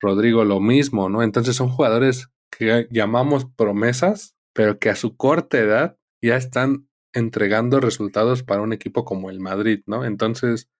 Rodrigo 0.00 0.44
lo 0.44 0.60
mismo, 0.60 1.10
¿no? 1.10 1.22
Entonces 1.22 1.56
son 1.56 1.68
jugadores 1.68 2.30
que 2.50 2.88
llamamos 2.90 3.44
promesas, 3.44 4.34
pero 4.54 4.78
que 4.78 4.88
a 4.88 4.96
su 4.96 5.14
corta 5.14 5.58
edad 5.58 5.98
ya 6.22 6.36
están 6.36 6.88
entregando 7.12 7.80
resultados 7.80 8.42
para 8.42 8.62
un 8.62 8.72
equipo 8.72 9.04
como 9.04 9.28
el 9.28 9.40
Madrid, 9.40 9.82
¿no? 9.84 10.06
Entonces 10.06 10.70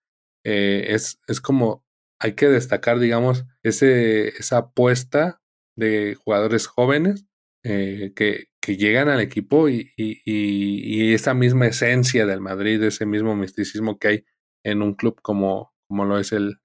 eh, 0.43 0.87
es, 0.89 1.19
es 1.27 1.39
como 1.39 1.85
hay 2.19 2.33
que 2.33 2.47
destacar, 2.47 2.97
digamos, 2.97 3.45
ese, 3.61 4.29
esa 4.29 4.57
apuesta 4.57 5.43
de 5.77 6.15
jugadores 6.15 6.65
jóvenes 6.65 7.27
eh, 7.63 8.11
que, 8.15 8.48
que, 8.61 8.77
llegan 8.77 9.09
al 9.09 9.19
equipo 9.19 9.69
y, 9.69 9.91
y, 9.97 10.21
y, 10.25 11.13
esa 11.13 11.33
misma 11.33 11.67
esencia 11.67 12.25
del 12.25 12.41
Madrid, 12.41 12.81
ese 12.83 13.05
mismo 13.05 13.35
misticismo 13.35 13.97
que 13.97 14.07
hay 14.07 14.25
en 14.63 14.81
un 14.81 14.93
club 14.93 15.19
como, 15.21 15.73
como 15.87 16.05
lo 16.05 16.19
es 16.19 16.31
el, 16.31 16.57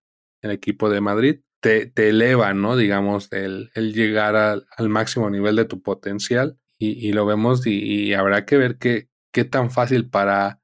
el 0.43 0.51
equipo 0.51 0.91
de 0.91 1.01
Madrid, 1.01 1.41
te, 1.61 1.87
te 1.87 2.11
eleva, 2.11 2.53
¿no? 2.53 2.77
Digamos, 2.77 3.33
el, 3.33 3.71
el 3.75 3.95
llegar 3.95 4.37
al, 4.37 4.89
máximo 4.89 5.31
nivel 5.31 5.57
de 5.57 5.65
tu 5.65 5.83
potencial 5.83 6.59
y, 6.79 7.13
lo 7.13 7.25
vemos 7.25 7.67
y, 7.67 7.79
y, 7.83 8.13
habrá 8.13 8.45
que 8.45 8.59
ver 8.59 8.77
qué, 8.77 9.09
qué 9.33 9.45
tan 9.45 9.71
fácil 9.71 10.11
para, 10.11 10.61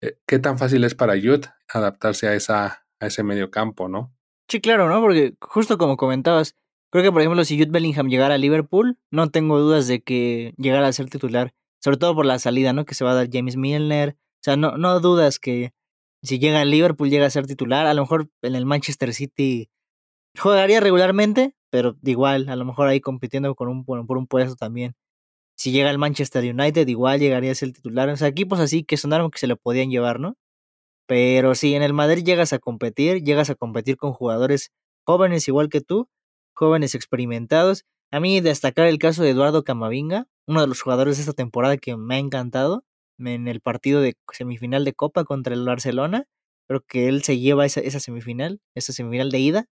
eh, 0.00 0.18
qué 0.26 0.38
tan 0.38 0.58
fácil 0.58 0.84
es 0.84 0.94
para 0.94 1.14
Jude 1.14 1.48
adaptarse 1.68 2.28
a, 2.28 2.34
esa, 2.34 2.86
a 3.00 3.06
ese 3.06 3.24
medio 3.24 3.50
campo, 3.50 3.88
¿no? 3.88 4.14
Sí, 4.48 4.60
claro, 4.60 4.88
¿no? 4.88 5.00
Porque 5.00 5.34
justo 5.40 5.78
como 5.78 5.96
comentabas, 5.96 6.56
creo 6.94 7.02
que 7.02 7.10
por 7.10 7.22
ejemplo 7.22 7.44
si 7.44 7.58
Jude 7.58 7.72
Bellingham 7.72 8.06
llegara 8.08 8.36
a 8.36 8.38
Liverpool, 8.38 8.98
no 9.10 9.28
tengo 9.28 9.58
dudas 9.58 9.88
de 9.88 10.00
que 10.00 10.54
llegara 10.58 10.86
a 10.86 10.92
ser 10.92 11.10
titular, 11.10 11.52
sobre 11.82 11.96
todo 11.96 12.14
por 12.14 12.24
la 12.24 12.38
salida, 12.38 12.72
¿no? 12.72 12.84
Que 12.84 12.94
se 12.94 13.04
va 13.04 13.10
a 13.10 13.14
dar 13.14 13.28
James 13.32 13.56
Milner, 13.56 14.10
o 14.10 14.44
sea, 14.44 14.56
no, 14.56 14.76
no 14.76 15.00
dudas 15.00 15.40
que 15.40 15.72
si 16.22 16.38
llega 16.38 16.60
al 16.60 16.70
Liverpool, 16.70 17.10
llega 17.10 17.26
a 17.26 17.30
ser 17.30 17.46
titular. 17.48 17.86
A 17.86 17.94
lo 17.94 18.02
mejor 18.02 18.30
en 18.42 18.54
el 18.54 18.64
Manchester 18.64 19.12
City 19.12 19.70
jugaría 20.38 20.78
regularmente, 20.78 21.56
pero 21.70 21.96
igual, 22.04 22.48
a 22.48 22.54
lo 22.54 22.64
mejor 22.64 22.86
ahí 22.86 23.00
compitiendo 23.00 23.56
con 23.56 23.68
un, 23.68 23.84
por 23.84 24.16
un 24.16 24.26
puesto 24.28 24.54
también. 24.54 24.94
Si 25.56 25.72
llega 25.72 25.90
al 25.90 25.98
Manchester 25.98 26.44
United, 26.44 26.86
igual 26.86 27.18
llegaría 27.18 27.50
a 27.50 27.56
ser 27.56 27.72
titular. 27.72 28.08
O 28.08 28.16
sea, 28.16 28.28
equipos 28.28 28.60
así 28.60 28.84
que 28.84 28.96
sonaron 28.96 29.32
que 29.32 29.38
se 29.40 29.48
lo 29.48 29.56
podían 29.56 29.90
llevar, 29.90 30.20
¿no? 30.20 30.36
Pero 31.08 31.54
si 31.56 31.74
en 31.74 31.82
el 31.82 31.92
Madrid 31.94 32.24
llegas 32.24 32.52
a 32.52 32.60
competir, 32.60 33.24
llegas 33.24 33.50
a 33.50 33.56
competir 33.56 33.96
con 33.96 34.12
jugadores 34.12 34.72
jóvenes 35.04 35.48
igual 35.48 35.68
que 35.70 35.80
tú, 35.80 36.08
jóvenes 36.54 36.94
experimentados. 36.94 37.84
A 38.10 38.20
mí 38.20 38.40
destacar 38.40 38.86
el 38.86 38.98
caso 38.98 39.22
de 39.22 39.30
Eduardo 39.30 39.64
Camavinga, 39.64 40.26
uno 40.46 40.60
de 40.60 40.66
los 40.66 40.80
jugadores 40.82 41.16
de 41.16 41.22
esta 41.22 41.32
temporada 41.32 41.76
que 41.76 41.96
me 41.96 42.16
ha 42.16 42.18
encantado 42.18 42.84
en 43.18 43.48
el 43.48 43.60
partido 43.60 44.00
de 44.00 44.16
semifinal 44.32 44.84
de 44.84 44.94
Copa 44.94 45.24
contra 45.24 45.54
el 45.54 45.64
Barcelona. 45.64 46.26
Creo 46.68 46.80
que 46.82 47.08
él 47.08 47.22
se 47.22 47.38
lleva 47.38 47.66
esa, 47.66 47.80
esa 47.80 48.00
semifinal, 48.00 48.60
esa 48.74 48.92
semifinal 48.92 49.30
de 49.30 49.38
ida, 49.38 49.66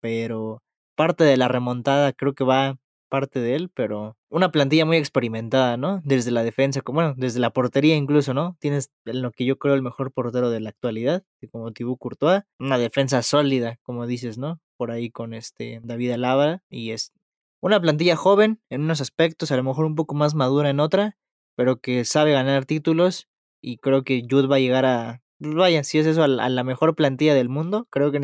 pero 0.00 0.62
parte 0.96 1.24
de 1.24 1.36
la 1.36 1.48
remontada 1.48 2.12
creo 2.12 2.34
que 2.34 2.44
va 2.44 2.76
parte 3.08 3.40
de 3.40 3.54
él, 3.54 3.70
pero 3.74 4.16
una 4.28 4.50
plantilla 4.50 4.84
muy 4.84 4.96
experimentada, 4.96 5.76
¿no? 5.76 6.00
Desde 6.04 6.30
la 6.30 6.42
defensa, 6.42 6.80
como 6.80 6.96
bueno, 6.96 7.14
desde 7.16 7.40
la 7.40 7.50
portería 7.50 7.96
incluso, 7.96 8.34
¿no? 8.34 8.56
Tienes 8.60 8.90
en 9.04 9.22
lo 9.22 9.30
que 9.30 9.44
yo 9.44 9.58
creo 9.58 9.74
el 9.74 9.82
mejor 9.82 10.12
portero 10.12 10.50
de 10.50 10.60
la 10.60 10.70
actualidad, 10.70 11.24
como 11.52 11.72
Thibaut 11.72 11.98
Courtois, 11.98 12.42
una 12.58 12.78
defensa 12.78 13.22
sólida, 13.22 13.78
como 13.82 14.06
dices, 14.06 14.38
¿no? 14.38 14.60
Por 14.76 14.90
ahí 14.90 15.10
con 15.10 15.34
este 15.34 15.80
David 15.82 16.12
Alaba 16.12 16.62
y 16.68 16.90
es 16.90 17.12
una 17.60 17.80
plantilla 17.80 18.16
joven 18.16 18.60
en 18.68 18.82
unos 18.82 19.00
aspectos, 19.00 19.50
a 19.50 19.56
lo 19.56 19.62
mejor 19.62 19.86
un 19.86 19.94
poco 19.94 20.14
más 20.14 20.34
madura 20.34 20.68
en 20.68 20.80
otra, 20.80 21.16
pero 21.56 21.80
que 21.80 22.04
sabe 22.04 22.32
ganar 22.32 22.66
títulos 22.66 23.28
y 23.62 23.78
creo 23.78 24.04
que 24.04 24.22
Jude 24.28 24.48
va 24.48 24.56
a 24.56 24.60
llegar 24.60 24.84
a, 24.84 25.22
vaya, 25.38 25.82
si 25.84 25.98
es 25.98 26.06
eso, 26.06 26.22
a, 26.22 26.28
la 26.28 26.64
mejor 26.64 26.94
plantilla 26.94 27.34
del 27.34 27.48
mundo, 27.48 27.86
creo 27.90 28.12
que 28.12 28.20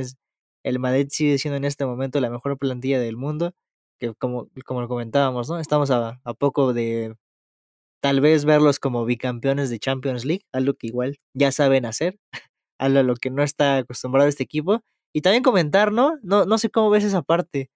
el 0.63 0.79
Madrid 0.79 1.09
sigue 1.11 1.39
siendo 1.39 1.57
en 1.57 1.65
este 1.65 1.87
momento 1.87 2.21
la 2.21 2.31
mejor 2.31 2.59
plantilla 2.59 3.01
del 3.01 3.17
mundo, 3.17 3.55
que 4.01 4.15
como, 4.15 4.49
como 4.65 4.81
lo 4.83 4.89
comentábamos, 4.89 5.49
¿no? 5.51 5.61
Estamos 5.61 5.91
a, 5.91 6.21
a 6.25 6.35
poco 6.35 6.73
de 6.73 7.15
tal 8.03 8.21
vez 8.21 8.45
verlos 8.45 8.79
como 8.81 9.05
bicampeones 9.05 9.71
de 9.71 9.79
Champions 9.79 10.25
League, 10.25 10.45
algo 10.53 10.75
que 10.75 10.89
igual 10.89 11.19
ya 11.35 11.53
saben 11.53 11.87
hacer, 11.87 12.19
algo 12.79 12.99
a 13.01 13.03
lo 13.05 13.17
que 13.17 13.31
no 13.31 13.43
está 13.43 13.79
acostumbrado 13.79 14.29
este 14.29 14.45
equipo. 14.45 14.81
Y 15.15 15.23
también 15.23 15.43
comentar, 15.43 15.93
¿no? 15.93 16.19
No, 16.23 16.45
no 16.47 16.59
sé 16.59 16.71
cómo 16.71 16.91
ves 16.91 17.05
esa 17.05 17.23
parte 17.23 17.71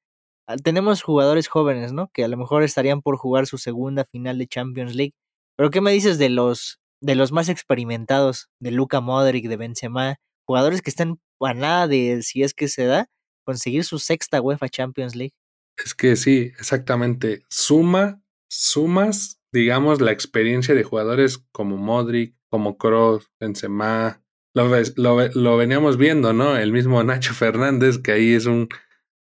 ah, 0.48 0.56
tenemos 0.56 1.02
jugadores 1.02 1.48
jóvenes, 1.48 1.92
¿no? 1.92 2.10
Que 2.14 2.24
a 2.24 2.28
lo 2.28 2.36
mejor 2.38 2.62
estarían 2.64 3.02
por 3.02 3.18
jugar 3.18 3.46
su 3.46 3.58
segunda 3.58 4.04
final 4.04 4.38
de 4.38 4.48
Champions 4.48 4.94
League. 4.96 5.14
Pero 5.56 5.70
¿qué 5.70 5.80
me 5.80 5.92
dices 5.92 6.18
de 6.18 6.30
los 6.30 6.80
de 7.02 7.14
los 7.16 7.32
más 7.32 7.48
experimentados, 7.50 8.48
de 8.60 8.70
Luka 8.72 9.00
Modric, 9.02 9.48
de 9.48 9.56
Benzema, 9.58 10.16
jugadores 10.46 10.82
que 10.82 10.90
están 10.90 11.20
a 11.40 11.54
nada 11.54 11.86
de 11.88 12.22
si 12.22 12.42
es 12.42 12.54
que 12.54 12.68
se 12.68 12.86
da 12.86 13.08
conseguir 13.44 13.84
su 13.84 13.98
sexta 13.98 14.40
UEFA 14.40 14.68
Champions 14.70 15.14
League? 15.16 15.34
Es 15.76 15.94
que 15.94 16.16
sí, 16.16 16.52
exactamente. 16.58 17.44
Suma, 17.48 18.22
sumas, 18.48 19.40
digamos, 19.52 20.00
la 20.00 20.12
experiencia 20.12 20.74
de 20.74 20.84
jugadores 20.84 21.38
como 21.52 21.76
Modric, 21.76 22.36
como 22.48 22.78
Kroos, 22.78 23.30
Benzema. 23.40 24.22
Lo, 24.54 24.68
lo, 24.96 25.28
lo 25.28 25.56
veníamos 25.56 25.96
viendo, 25.96 26.32
¿no? 26.32 26.56
El 26.56 26.72
mismo 26.72 27.02
Nacho 27.04 27.34
Fernández, 27.34 27.98
que 27.98 28.12
ahí 28.12 28.32
es 28.32 28.46
un, 28.46 28.68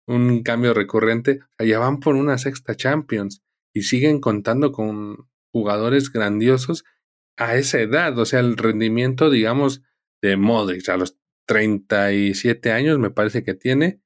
un 0.08 0.43
cambio 0.43 0.74
recurrente. 0.74 1.39
Allá 1.58 1.79
van 1.79 2.00
por 2.00 2.15
una 2.15 2.38
sexta 2.38 2.75
Champions 2.75 3.43
y 3.74 3.84
siguen 3.84 4.20
contando 4.20 4.72
con 4.72 5.29
jugadores 5.53 6.12
grandiosos 6.12 6.84
a 7.38 7.55
esa 7.55 7.79
edad. 7.79 8.17
O 8.20 8.25
sea, 8.25 8.41
el 8.41 8.58
rendimiento, 8.58 9.29
digamos, 9.29 9.81
de 10.22 10.38
Modric 10.38 10.88
a 10.89 10.98
los 10.98 11.17
37 11.48 12.72
años, 12.72 13.00
me 13.00 13.10
parece 13.10 13.43
que 13.43 13.53
tiene, 13.53 14.01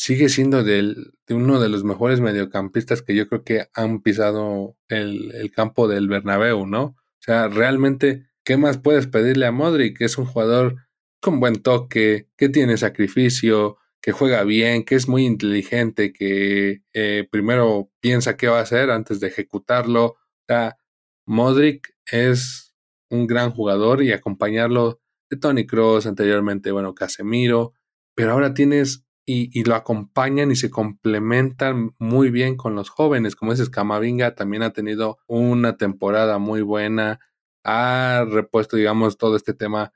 sigue 0.00 0.30
siendo 0.30 0.64
de 0.64 0.94
uno 1.28 1.60
de 1.60 1.68
los 1.68 1.84
mejores 1.84 2.22
mediocampistas 2.22 3.02
que 3.02 3.14
yo 3.14 3.28
creo 3.28 3.44
que 3.44 3.68
han 3.74 4.00
pisado 4.00 4.78
el, 4.88 5.52
campo 5.54 5.88
del 5.88 6.08
Bernabéu, 6.08 6.64
¿no? 6.64 6.82
O 6.84 6.96
sea, 7.18 7.48
realmente, 7.48 8.26
¿qué 8.42 8.56
más 8.56 8.78
puedes 8.78 9.08
pedirle 9.08 9.44
a 9.44 9.52
Modric? 9.52 10.00
Es 10.00 10.16
un 10.16 10.24
jugador 10.24 10.76
con 11.20 11.38
buen 11.38 11.60
toque, 11.60 12.28
que 12.38 12.48
tiene 12.48 12.78
sacrificio, 12.78 13.76
que 14.00 14.12
juega 14.12 14.42
bien, 14.42 14.86
que 14.86 14.94
es 14.94 15.06
muy 15.06 15.26
inteligente, 15.26 16.14
que 16.14 16.80
eh, 16.94 17.28
primero 17.30 17.90
piensa 18.00 18.38
qué 18.38 18.48
va 18.48 18.60
a 18.60 18.62
hacer 18.62 18.90
antes 18.90 19.20
de 19.20 19.26
ejecutarlo. 19.26 20.06
O 20.06 20.16
sea, 20.48 20.78
Modric 21.26 21.94
es 22.10 22.74
un 23.10 23.26
gran 23.26 23.50
jugador 23.50 24.02
y 24.02 24.12
acompañarlo 24.12 25.02
de 25.28 25.36
Tony 25.36 25.66
Cross 25.66 26.06
anteriormente, 26.06 26.70
bueno, 26.72 26.94
Casemiro, 26.94 27.74
pero 28.14 28.32
ahora 28.32 28.54
tienes 28.54 29.04
y, 29.26 29.64
lo 29.64 29.74
acompañan 29.74 30.50
y 30.50 30.56
se 30.56 30.70
complementan 30.70 31.94
muy 31.98 32.30
bien 32.30 32.56
con 32.56 32.74
los 32.74 32.88
jóvenes. 32.88 33.36
Como 33.36 33.52
dices, 33.52 33.70
Camavinga 33.70 34.34
también 34.34 34.62
ha 34.62 34.72
tenido 34.72 35.18
una 35.26 35.76
temporada 35.76 36.38
muy 36.38 36.62
buena, 36.62 37.20
ha 37.64 38.24
repuesto, 38.28 38.76
digamos, 38.76 39.18
todo 39.18 39.36
este 39.36 39.54
tema 39.54 39.92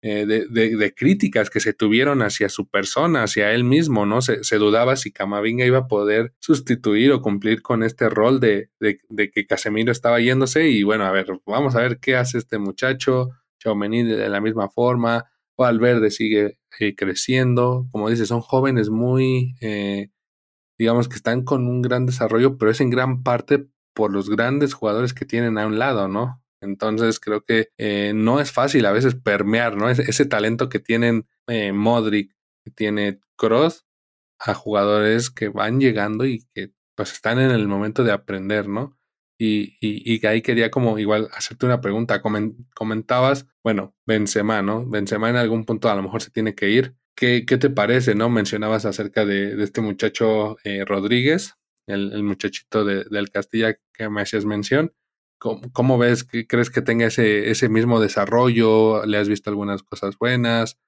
eh, 0.00 0.26
de, 0.26 0.94
críticas 0.94 1.50
que 1.50 1.58
se 1.58 1.74
tuvieron 1.74 2.22
hacia 2.22 2.48
su 2.48 2.68
persona, 2.68 3.24
hacia 3.24 3.52
él 3.52 3.64
mismo, 3.64 4.06
¿no? 4.06 4.22
Se, 4.22 4.56
dudaba 4.56 4.96
si 4.96 5.12
Camavinga 5.12 5.66
iba 5.66 5.78
a 5.78 5.88
poder 5.88 6.34
sustituir 6.38 7.12
o 7.12 7.20
cumplir 7.20 7.62
con 7.62 7.82
este 7.82 8.08
rol 8.08 8.38
de, 8.38 8.70
de, 8.78 9.30
que 9.30 9.46
Casemiro 9.46 9.90
estaba 9.90 10.20
yéndose 10.20 10.68
y 10.68 10.84
bueno, 10.84 11.04
a 11.04 11.10
ver, 11.10 11.26
vamos 11.46 11.74
a 11.74 11.80
ver 11.80 11.98
qué 11.98 12.16
hace 12.16 12.38
este 12.38 12.58
muchacho, 12.58 13.30
Chaumení 13.58 14.04
de 14.04 14.28
la 14.28 14.40
misma 14.40 14.68
forma, 14.68 15.24
Valverde 15.58 16.10
sigue 16.10 16.58
eh, 16.78 16.94
creciendo, 16.94 17.88
como 17.90 18.08
dices, 18.08 18.28
son 18.28 18.40
jóvenes 18.40 18.90
muy, 18.90 19.56
eh, 19.60 20.10
digamos 20.78 21.08
que 21.08 21.16
están 21.16 21.44
con 21.44 21.66
un 21.66 21.82
gran 21.82 22.06
desarrollo, 22.06 22.58
pero 22.58 22.70
es 22.70 22.80
en 22.80 22.90
gran 22.90 23.22
parte 23.22 23.66
por 23.94 24.12
los 24.12 24.30
grandes 24.30 24.74
jugadores 24.74 25.14
que 25.14 25.24
tienen 25.26 25.58
a 25.58 25.66
un 25.66 25.78
lado, 25.78 26.08
¿no? 26.08 26.42
Entonces 26.60 27.20
creo 27.20 27.42
que 27.44 27.68
eh, 27.78 28.12
no 28.14 28.40
es 28.40 28.52
fácil 28.52 28.86
a 28.86 28.92
veces 28.92 29.14
permear, 29.14 29.76
¿no? 29.76 29.90
Ese, 29.90 30.02
ese 30.02 30.26
talento 30.26 30.68
que 30.68 30.80
tienen 30.80 31.26
Modric, 31.72 32.34
que 32.64 32.70
tiene 32.72 33.20
Cross, 33.36 33.86
a 34.38 34.54
jugadores 34.54 35.30
que 35.30 35.48
van 35.48 35.80
llegando 35.80 36.26
y 36.26 36.44
que 36.54 36.72
pues 36.94 37.12
están 37.12 37.38
en 37.38 37.50
el 37.50 37.68
momento 37.68 38.04
de 38.04 38.12
aprender, 38.12 38.68
¿no? 38.68 38.97
Y, 39.40 39.76
y, 39.80 40.26
ahí 40.26 40.42
quería 40.42 40.68
como 40.70 40.98
igual 40.98 41.28
hacerte 41.32 41.64
una 41.64 41.80
pregunta. 41.80 42.20
comentabas, 42.74 43.46
bueno, 43.62 43.94
Benzema, 44.04 44.62
¿no? 44.62 44.84
Benzema 44.84 45.30
en 45.30 45.36
algún 45.36 45.64
punto 45.64 45.88
a 45.88 45.94
lo 45.94 46.02
mejor 46.02 46.22
se 46.22 46.32
tiene 46.32 46.56
que 46.56 46.70
ir. 46.70 46.96
¿Qué, 47.14 47.44
qué 47.46 47.56
te 47.56 47.70
parece, 47.70 48.16
no? 48.16 48.28
Mencionabas 48.30 48.84
acerca 48.84 49.24
de, 49.24 49.54
de 49.54 49.64
este 49.64 49.80
muchacho 49.80 50.56
eh, 50.64 50.84
Rodríguez, 50.84 51.54
el, 51.86 52.12
el 52.12 52.24
muchachito 52.24 52.84
de, 52.84 53.04
del 53.04 53.30
Castilla 53.30 53.78
que 53.92 54.08
me 54.08 54.22
hacías 54.22 54.44
mención. 54.44 54.92
¿Cómo, 55.38 55.62
cómo 55.72 55.98
ves? 55.98 56.24
¿Crees 56.24 56.70
que 56.70 56.82
tenga 56.82 57.06
ese, 57.06 57.50
ese 57.50 57.68
mismo 57.68 58.00
desarrollo? 58.00 59.06
¿Le 59.06 59.18
has 59.18 59.28
visto 59.28 59.50
algunas 59.50 59.84
cosas 59.84 60.18
buenas? 60.18 60.78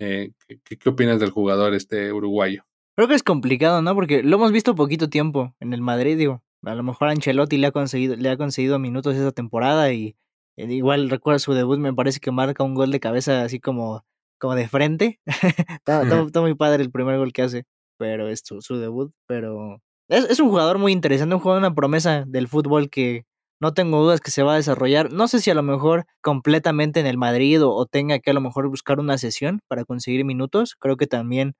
Eh, 0.00 0.32
¿qué, 0.64 0.76
¿Qué 0.78 0.88
opinas 0.88 1.20
del 1.20 1.30
jugador 1.30 1.74
este 1.74 2.12
uruguayo? 2.12 2.64
Creo 2.96 3.06
que 3.06 3.14
es 3.14 3.22
complicado, 3.22 3.82
¿no? 3.82 3.94
Porque 3.94 4.24
lo 4.24 4.36
hemos 4.36 4.50
visto 4.50 4.74
poquito 4.74 5.08
tiempo 5.08 5.54
en 5.60 5.72
el 5.72 5.80
Madrid, 5.80 6.18
digo. 6.18 6.42
A 6.64 6.74
lo 6.74 6.82
mejor 6.82 7.08
Ancelotti 7.08 7.56
le 7.56 7.68
ha 7.68 7.72
conseguido, 7.72 8.16
le 8.16 8.28
ha 8.28 8.36
conseguido 8.36 8.78
minutos 8.78 9.16
esa 9.16 9.32
temporada 9.32 9.92
y 9.92 10.16
eh, 10.56 10.72
igual 10.72 11.08
recuerda 11.10 11.38
su 11.38 11.54
debut, 11.54 11.78
me 11.78 11.94
parece 11.94 12.20
que 12.20 12.30
marca 12.30 12.64
un 12.64 12.74
gol 12.74 12.90
de 12.90 13.00
cabeza 13.00 13.42
así 13.42 13.60
como, 13.60 14.04
como 14.38 14.54
de 14.54 14.68
frente. 14.68 15.20
está, 15.86 16.40
muy 16.40 16.54
padre 16.54 16.82
el 16.82 16.90
primer 16.90 17.16
gol 17.18 17.32
que 17.32 17.42
hace, 17.42 17.64
pero 17.98 18.28
es 18.28 18.42
su, 18.44 18.76
debut. 18.76 19.12
Pero 19.26 19.80
es, 20.08 20.24
es, 20.28 20.40
un 20.40 20.48
jugador 20.50 20.78
muy 20.78 20.92
interesante, 20.92 21.34
un 21.34 21.40
jugador, 21.40 21.62
una 21.62 21.74
promesa 21.74 22.24
del 22.26 22.48
fútbol 22.48 22.90
que 22.90 23.24
no 23.60 23.74
tengo 23.74 24.02
dudas 24.02 24.20
que 24.20 24.30
se 24.30 24.42
va 24.42 24.54
a 24.54 24.56
desarrollar. 24.56 25.12
No 25.12 25.28
sé 25.28 25.40
si 25.40 25.50
a 25.50 25.54
lo 25.54 25.62
mejor 25.62 26.06
completamente 26.22 27.00
en 27.00 27.06
el 27.06 27.18
Madrid 27.18 27.62
o, 27.64 27.74
o 27.74 27.86
tenga 27.86 28.18
que 28.18 28.30
a 28.30 28.34
lo 28.34 28.40
mejor 28.40 28.68
buscar 28.68 29.00
una 29.00 29.18
sesión 29.18 29.60
para 29.68 29.84
conseguir 29.84 30.24
minutos. 30.24 30.76
Creo 30.78 30.96
que 30.96 31.06
también 31.06 31.54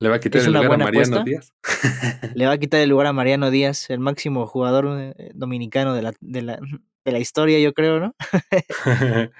¿Le 0.00 0.08
va 0.08 0.16
a 0.16 0.20
quitar 0.20 0.42
el 0.42 0.52
lugar 0.52 0.72
a 0.72 0.76
Mariano 0.78 1.24
Díaz? 1.24 1.52
Le 2.34 2.46
va 2.46 2.52
a 2.52 2.58
quitar 2.58 2.80
el 2.80 2.90
lugar 2.90 3.06
a 3.06 3.12
Mariano 3.12 3.50
Díaz, 3.50 3.90
el 3.90 4.00
máximo 4.00 4.46
jugador 4.46 4.86
eh, 4.98 5.30
dominicano 5.34 5.94
de 5.94 6.02
la, 6.02 6.12
de 6.20 6.42
la, 6.42 6.58
de 7.04 7.12
la 7.12 7.18
historia, 7.18 7.58
yo 7.60 7.72
creo, 7.72 8.00
¿no? 8.00 8.14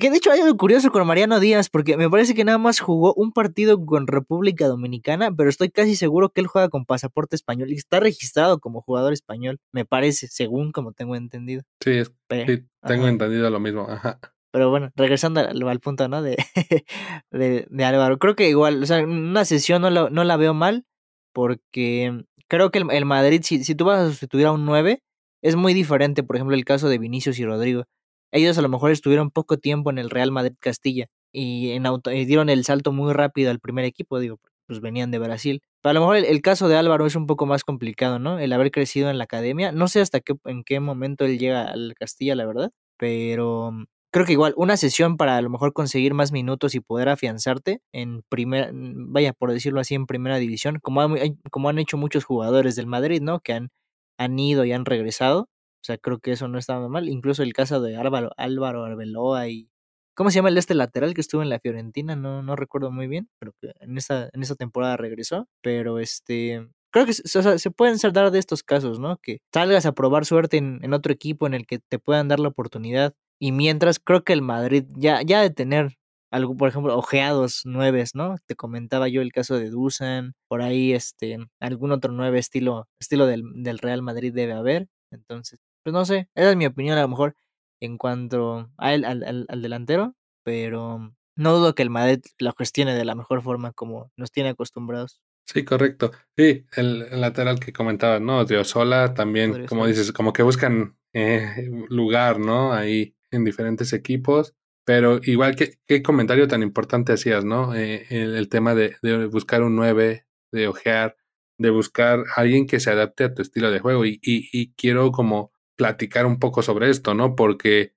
que 0.00 0.10
de 0.10 0.16
hecho 0.16 0.30
hay 0.30 0.40
algo 0.40 0.56
curioso 0.56 0.90
con 0.90 1.06
Mariano 1.06 1.40
Díaz, 1.40 1.68
porque 1.70 1.96
me 1.96 2.10
parece 2.10 2.34
que 2.34 2.44
nada 2.44 2.58
más 2.58 2.80
jugó 2.80 3.14
un 3.14 3.32
partido 3.32 3.84
con 3.84 4.06
República 4.06 4.66
Dominicana, 4.66 5.30
pero 5.34 5.48
estoy 5.48 5.70
casi 5.70 5.94
seguro 5.94 6.30
que 6.30 6.40
él 6.40 6.46
juega 6.46 6.68
con 6.68 6.84
pasaporte 6.84 7.36
español 7.36 7.70
y 7.70 7.76
está 7.76 8.00
registrado 8.00 8.58
como 8.58 8.82
jugador 8.82 9.12
español, 9.12 9.58
me 9.72 9.84
parece, 9.84 10.28
según 10.28 10.72
como 10.72 10.92
tengo 10.92 11.16
entendido. 11.16 11.62
Sí, 11.82 12.02
sí 12.04 12.64
tengo 12.86 13.08
entendido 13.08 13.50
lo 13.50 13.60
mismo, 13.60 13.86
ajá. 13.88 14.18
Pero 14.50 14.70
bueno, 14.70 14.90
regresando 14.96 15.40
al, 15.40 15.80
punto, 15.80 16.08
¿no? 16.08 16.22
De, 16.22 16.36
de, 17.30 17.66
de, 17.68 17.84
Álvaro. 17.84 18.18
Creo 18.18 18.34
que 18.34 18.48
igual, 18.48 18.82
o 18.82 18.86
sea, 18.86 19.02
una 19.04 19.44
sesión 19.44 19.82
no, 19.82 19.90
no 19.90 20.24
la 20.24 20.36
veo 20.36 20.54
mal, 20.54 20.86
porque 21.32 22.24
creo 22.48 22.70
que 22.70 22.78
el, 22.78 23.04
Madrid, 23.04 23.42
si, 23.44 23.64
si 23.64 23.74
tú 23.74 23.84
vas 23.84 24.00
a 24.00 24.08
sustituir 24.08 24.46
a 24.46 24.52
un 24.52 24.64
9, 24.64 25.02
es 25.42 25.56
muy 25.56 25.74
diferente, 25.74 26.22
por 26.22 26.36
ejemplo, 26.36 26.56
el 26.56 26.64
caso 26.64 26.88
de 26.88 26.98
Vinicius 26.98 27.38
y 27.38 27.44
Rodrigo. 27.44 27.84
Ellos 28.32 28.58
a 28.58 28.62
lo 28.62 28.68
mejor 28.68 28.90
estuvieron 28.90 29.30
poco 29.30 29.58
tiempo 29.58 29.90
en 29.90 29.98
el 29.98 30.10
Real 30.10 30.32
Madrid 30.32 30.56
Castilla 30.60 31.06
y, 31.32 31.70
en 31.72 31.86
auto, 31.86 32.10
y 32.12 32.24
dieron 32.24 32.48
el 32.50 32.64
salto 32.64 32.92
muy 32.92 33.12
rápido 33.12 33.50
al 33.50 33.60
primer 33.60 33.84
equipo, 33.84 34.18
digo, 34.18 34.38
pues 34.66 34.80
venían 34.80 35.10
de 35.10 35.18
Brasil. 35.18 35.62
Pero 35.82 35.90
a 35.90 35.94
lo 35.94 36.00
mejor 36.00 36.16
el, 36.16 36.24
el, 36.24 36.42
caso 36.42 36.68
de 36.68 36.76
Álvaro 36.76 37.06
es 37.06 37.16
un 37.16 37.26
poco 37.26 37.46
más 37.46 37.64
complicado, 37.64 38.18
¿no? 38.18 38.38
El 38.38 38.52
haber 38.52 38.70
crecido 38.70 39.10
en 39.10 39.18
la 39.18 39.24
academia. 39.24 39.72
No 39.72 39.88
sé 39.88 40.00
hasta 40.00 40.20
qué, 40.20 40.34
en 40.44 40.64
qué 40.64 40.80
momento 40.80 41.24
él 41.24 41.38
llega 41.38 41.68
al 41.70 41.94
Castilla, 41.94 42.34
la 42.34 42.46
verdad. 42.46 42.72
Pero 42.98 43.72
creo 44.10 44.26
que 44.26 44.32
igual 44.32 44.54
una 44.56 44.76
sesión 44.76 45.16
para 45.16 45.36
a 45.36 45.42
lo 45.42 45.50
mejor 45.50 45.72
conseguir 45.72 46.14
más 46.14 46.32
minutos 46.32 46.74
y 46.74 46.80
poder 46.80 47.08
afianzarte 47.08 47.82
en 47.92 48.22
primera, 48.28 48.70
vaya 48.72 49.32
por 49.32 49.52
decirlo 49.52 49.80
así, 49.80 49.94
en 49.94 50.06
primera 50.06 50.38
división, 50.38 50.78
como, 50.80 51.14
como 51.50 51.68
han 51.68 51.78
hecho 51.78 51.96
muchos 51.96 52.24
jugadores 52.24 52.76
del 52.76 52.86
Madrid, 52.86 53.20
¿no? 53.22 53.40
Que 53.40 53.52
han, 53.54 53.70
han 54.18 54.38
ido 54.38 54.64
y 54.64 54.72
han 54.72 54.84
regresado. 54.84 55.48
O 55.80 55.84
sea, 55.84 55.98
creo 55.98 56.18
que 56.18 56.32
eso 56.32 56.48
no 56.48 56.58
estaba 56.58 56.88
mal. 56.88 57.08
Incluso 57.08 57.42
el 57.42 57.52
caso 57.52 57.80
de 57.80 57.96
Álvaro, 57.96 58.30
Álvaro 58.36 58.84
Arbeloa 58.84 59.48
y... 59.48 59.70
¿Cómo 60.14 60.30
se 60.30 60.36
llama 60.36 60.48
el 60.48 60.58
este 60.58 60.74
lateral 60.74 61.14
que 61.14 61.20
estuvo 61.20 61.42
en 61.42 61.48
la 61.48 61.60
Fiorentina? 61.60 62.16
No, 62.16 62.42
no 62.42 62.56
recuerdo 62.56 62.90
muy 62.90 63.06
bien, 63.06 63.28
pero 63.38 63.52
que 63.60 63.72
en 63.78 63.96
esa, 63.96 64.28
en 64.32 64.42
esa 64.42 64.56
temporada 64.56 64.96
regresó. 64.96 65.46
Pero 65.62 66.00
este, 66.00 66.68
creo 66.90 67.06
que 67.06 67.12
se 67.12 67.70
pueden 67.70 67.96
dar 68.12 68.32
de 68.32 68.40
estos 68.40 68.64
casos, 68.64 68.98
¿no? 68.98 69.18
Que 69.18 69.38
salgas 69.54 69.86
a 69.86 69.92
probar 69.92 70.24
suerte 70.24 70.56
en, 70.56 70.80
en, 70.82 70.92
otro 70.92 71.12
equipo 71.12 71.46
en 71.46 71.54
el 71.54 71.66
que 71.66 71.78
te 71.78 72.00
puedan 72.00 72.26
dar 72.26 72.40
la 72.40 72.48
oportunidad 72.48 73.14
y 73.40 73.52
mientras 73.52 73.98
creo 73.98 74.24
que 74.24 74.32
el 74.32 74.42
Madrid 74.42 74.84
ya, 74.96 75.22
ya 75.22 75.40
de 75.42 75.50
tener 75.50 75.96
algo, 76.30 76.56
por 76.56 76.68
ejemplo, 76.68 76.96
ojeados 76.96 77.62
nueves, 77.64 78.14
¿no? 78.14 78.36
Te 78.46 78.54
comentaba 78.54 79.08
yo 79.08 79.22
el 79.22 79.32
caso 79.32 79.58
de 79.58 79.70
Dusan, 79.70 80.34
por 80.48 80.60
ahí 80.62 80.92
este, 80.92 81.38
algún 81.60 81.92
otro 81.92 82.12
nueve 82.12 82.38
estilo, 82.38 82.86
estilo 83.00 83.26
del, 83.26 83.42
del 83.54 83.78
Real 83.78 84.02
Madrid 84.02 84.34
debe 84.34 84.52
haber. 84.52 84.88
Entonces, 85.10 85.58
pues 85.82 85.94
no 85.94 86.04
sé, 86.04 86.28
esa 86.34 86.50
es 86.50 86.56
mi 86.56 86.66
opinión 86.66 86.98
a 86.98 87.02
lo 87.02 87.08
mejor 87.08 87.34
en 87.80 87.96
cuanto 87.96 88.70
a 88.76 88.92
él, 88.92 89.04
al, 89.04 89.22
al, 89.24 89.46
al 89.48 89.62
delantero, 89.62 90.14
pero 90.44 91.14
no 91.36 91.56
dudo 91.56 91.74
que 91.74 91.82
el 91.82 91.90
Madrid 91.90 92.20
lo 92.38 92.52
gestione 92.58 92.94
de 92.94 93.04
la 93.04 93.14
mejor 93.14 93.42
forma 93.42 93.72
como 93.72 94.10
nos 94.16 94.30
tiene 94.30 94.50
acostumbrados. 94.50 95.20
Sí, 95.46 95.64
correcto. 95.64 96.10
Sí, 96.36 96.66
el, 96.76 97.06
el 97.10 97.20
lateral 97.22 97.58
que 97.58 97.72
comentaba, 97.72 98.20
¿no? 98.20 98.44
Diosola 98.44 99.14
también, 99.14 99.66
como 99.66 99.86
dices, 99.86 100.12
como 100.12 100.34
que 100.34 100.42
buscan 100.42 100.98
eh, 101.14 101.70
lugar, 101.88 102.38
¿no? 102.38 102.74
Ahí 102.74 103.14
en 103.30 103.44
diferentes 103.44 103.92
equipos. 103.92 104.54
Pero 104.88 105.20
igual, 105.22 105.54
¿qué, 105.54 105.74
qué 105.86 106.02
comentario 106.02 106.48
tan 106.48 106.62
importante 106.62 107.12
hacías, 107.12 107.44
no? 107.44 107.74
Eh, 107.74 108.06
el, 108.08 108.48
tema 108.48 108.74
de, 108.74 108.96
buscar 109.30 109.62
un 109.62 109.76
9, 109.76 110.26
de 110.50 110.66
ojear. 110.68 111.14
de 111.58 111.68
buscar 111.68 112.24
alguien 112.36 112.66
que 112.66 112.80
se 112.80 112.90
adapte 112.90 113.24
a 113.24 113.34
tu 113.34 113.42
estilo 113.42 113.70
de 113.70 113.80
juego. 113.80 114.06
Y, 114.06 114.18
y, 114.22 114.72
quiero 114.76 115.12
como 115.12 115.52
platicar 115.76 116.24
un 116.24 116.38
poco 116.38 116.62
sobre 116.62 116.88
esto, 116.88 117.12
¿no? 117.12 117.36
Porque 117.36 117.92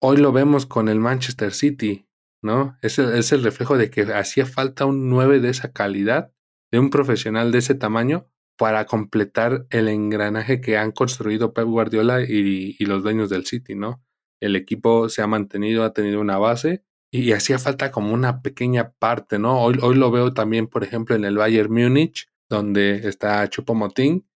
hoy 0.00 0.18
lo 0.18 0.30
vemos 0.30 0.66
con 0.66 0.88
el 0.88 1.00
Manchester 1.00 1.52
City, 1.52 2.06
¿no? 2.42 2.78
Es 2.80 3.00
el, 3.00 3.14
es 3.14 3.32
el 3.32 3.42
reflejo 3.42 3.76
de 3.76 3.90
que 3.90 4.02
hacía 4.02 4.46
falta 4.46 4.84
un 4.84 5.08
9 5.10 5.40
de 5.40 5.50
esa 5.50 5.72
calidad, 5.72 6.32
de 6.70 6.78
un 6.78 6.90
profesional 6.90 7.50
de 7.50 7.58
ese 7.58 7.74
tamaño, 7.74 8.28
para 8.56 8.86
completar 8.86 9.66
el 9.70 9.88
engranaje 9.88 10.60
que 10.60 10.78
han 10.78 10.92
construido 10.92 11.52
Pep 11.52 11.66
Guardiola 11.66 12.22
y, 12.22 12.76
y 12.78 12.86
los 12.86 13.02
dueños 13.02 13.30
del 13.30 13.46
City, 13.46 13.74
¿no? 13.74 14.05
El 14.40 14.56
equipo 14.56 15.08
se 15.08 15.22
ha 15.22 15.26
mantenido, 15.26 15.84
ha 15.84 15.92
tenido 15.92 16.20
una 16.20 16.38
base 16.38 16.84
y 17.10 17.32
hacía 17.32 17.58
falta 17.58 17.90
como 17.90 18.12
una 18.12 18.42
pequeña 18.42 18.92
parte, 18.98 19.38
¿no? 19.38 19.62
Hoy, 19.62 19.78
hoy 19.82 19.94
lo 19.94 20.10
veo 20.10 20.34
también, 20.34 20.66
por 20.66 20.84
ejemplo, 20.84 21.16
en 21.16 21.24
el 21.24 21.36
Bayern 21.36 21.72
Múnich, 21.72 22.28
donde 22.48 23.08
está 23.08 23.48
Chupomotín, 23.48 24.26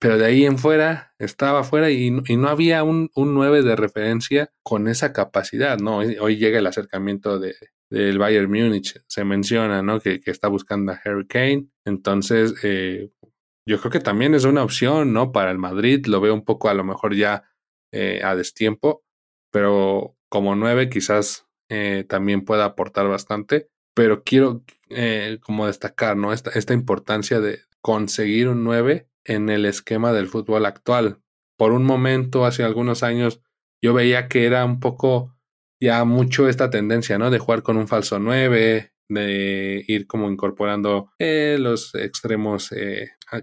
pero 0.00 0.18
de 0.18 0.26
ahí 0.26 0.44
en 0.44 0.58
fuera 0.58 1.14
estaba 1.18 1.64
fuera 1.64 1.90
y, 1.90 2.16
y 2.26 2.36
no 2.36 2.48
había 2.48 2.84
un, 2.84 3.10
un 3.14 3.34
9 3.34 3.62
de 3.62 3.76
referencia 3.76 4.52
con 4.62 4.88
esa 4.88 5.12
capacidad, 5.12 5.78
¿no? 5.78 5.98
Hoy, 5.98 6.36
llega 6.36 6.58
el 6.58 6.66
acercamiento 6.66 7.38
de, 7.38 7.54
del 7.90 8.18
Bayern 8.18 8.50
Múnich, 8.50 9.02
se 9.06 9.24
menciona, 9.24 9.82
¿no? 9.82 10.00
Que, 10.00 10.20
que, 10.20 10.30
está 10.30 10.48
buscando 10.48 10.92
a 10.92 11.00
Harry 11.04 11.26
Kane, 11.26 11.68
entonces 11.84 12.54
eh, 12.62 13.10
yo 13.66 13.78
creo 13.80 13.90
que 13.90 14.00
también 14.00 14.34
es 14.34 14.44
una 14.44 14.62
opción, 14.62 15.12
¿no? 15.12 15.32
Para 15.32 15.50
el 15.50 15.58
Madrid, 15.58 16.06
lo 16.06 16.20
veo 16.20 16.32
un 16.32 16.44
poco 16.44 16.68
a 16.68 16.74
lo 16.74 16.84
mejor 16.84 17.14
ya 17.14 17.50
eh, 17.92 18.20
a 18.22 18.36
destiempo, 18.36 19.02
pero 19.50 20.16
como 20.28 20.54
9 20.54 20.88
quizás 20.88 21.46
eh, 21.68 22.04
también 22.08 22.44
pueda 22.44 22.64
aportar 22.64 23.08
bastante, 23.08 23.68
pero 23.94 24.22
quiero 24.22 24.64
eh, 24.90 25.38
como 25.42 25.66
destacar, 25.66 26.16
¿no? 26.16 26.32
Esta, 26.32 26.50
esta 26.50 26.74
importancia 26.74 27.40
de 27.40 27.60
conseguir 27.80 28.48
un 28.48 28.64
9 28.64 29.08
en 29.24 29.48
el 29.50 29.66
esquema 29.66 30.12
del 30.12 30.28
fútbol 30.28 30.66
actual. 30.66 31.20
Por 31.58 31.72
un 31.72 31.84
momento, 31.84 32.44
hace 32.46 32.62
algunos 32.62 33.02
años, 33.02 33.42
yo 33.82 33.92
veía 33.94 34.28
que 34.28 34.46
era 34.46 34.64
un 34.64 34.80
poco 34.80 35.36
ya 35.80 36.04
mucho 36.04 36.48
esta 36.48 36.70
tendencia, 36.70 37.18
¿no? 37.18 37.30
De 37.30 37.38
jugar 37.38 37.62
con 37.62 37.76
un 37.76 37.88
falso 37.88 38.18
9, 38.18 38.92
de 39.08 39.84
ir 39.86 40.06
como 40.06 40.30
incorporando 40.30 41.10
eh, 41.18 41.56
los 41.58 41.94
extremos 41.94 42.70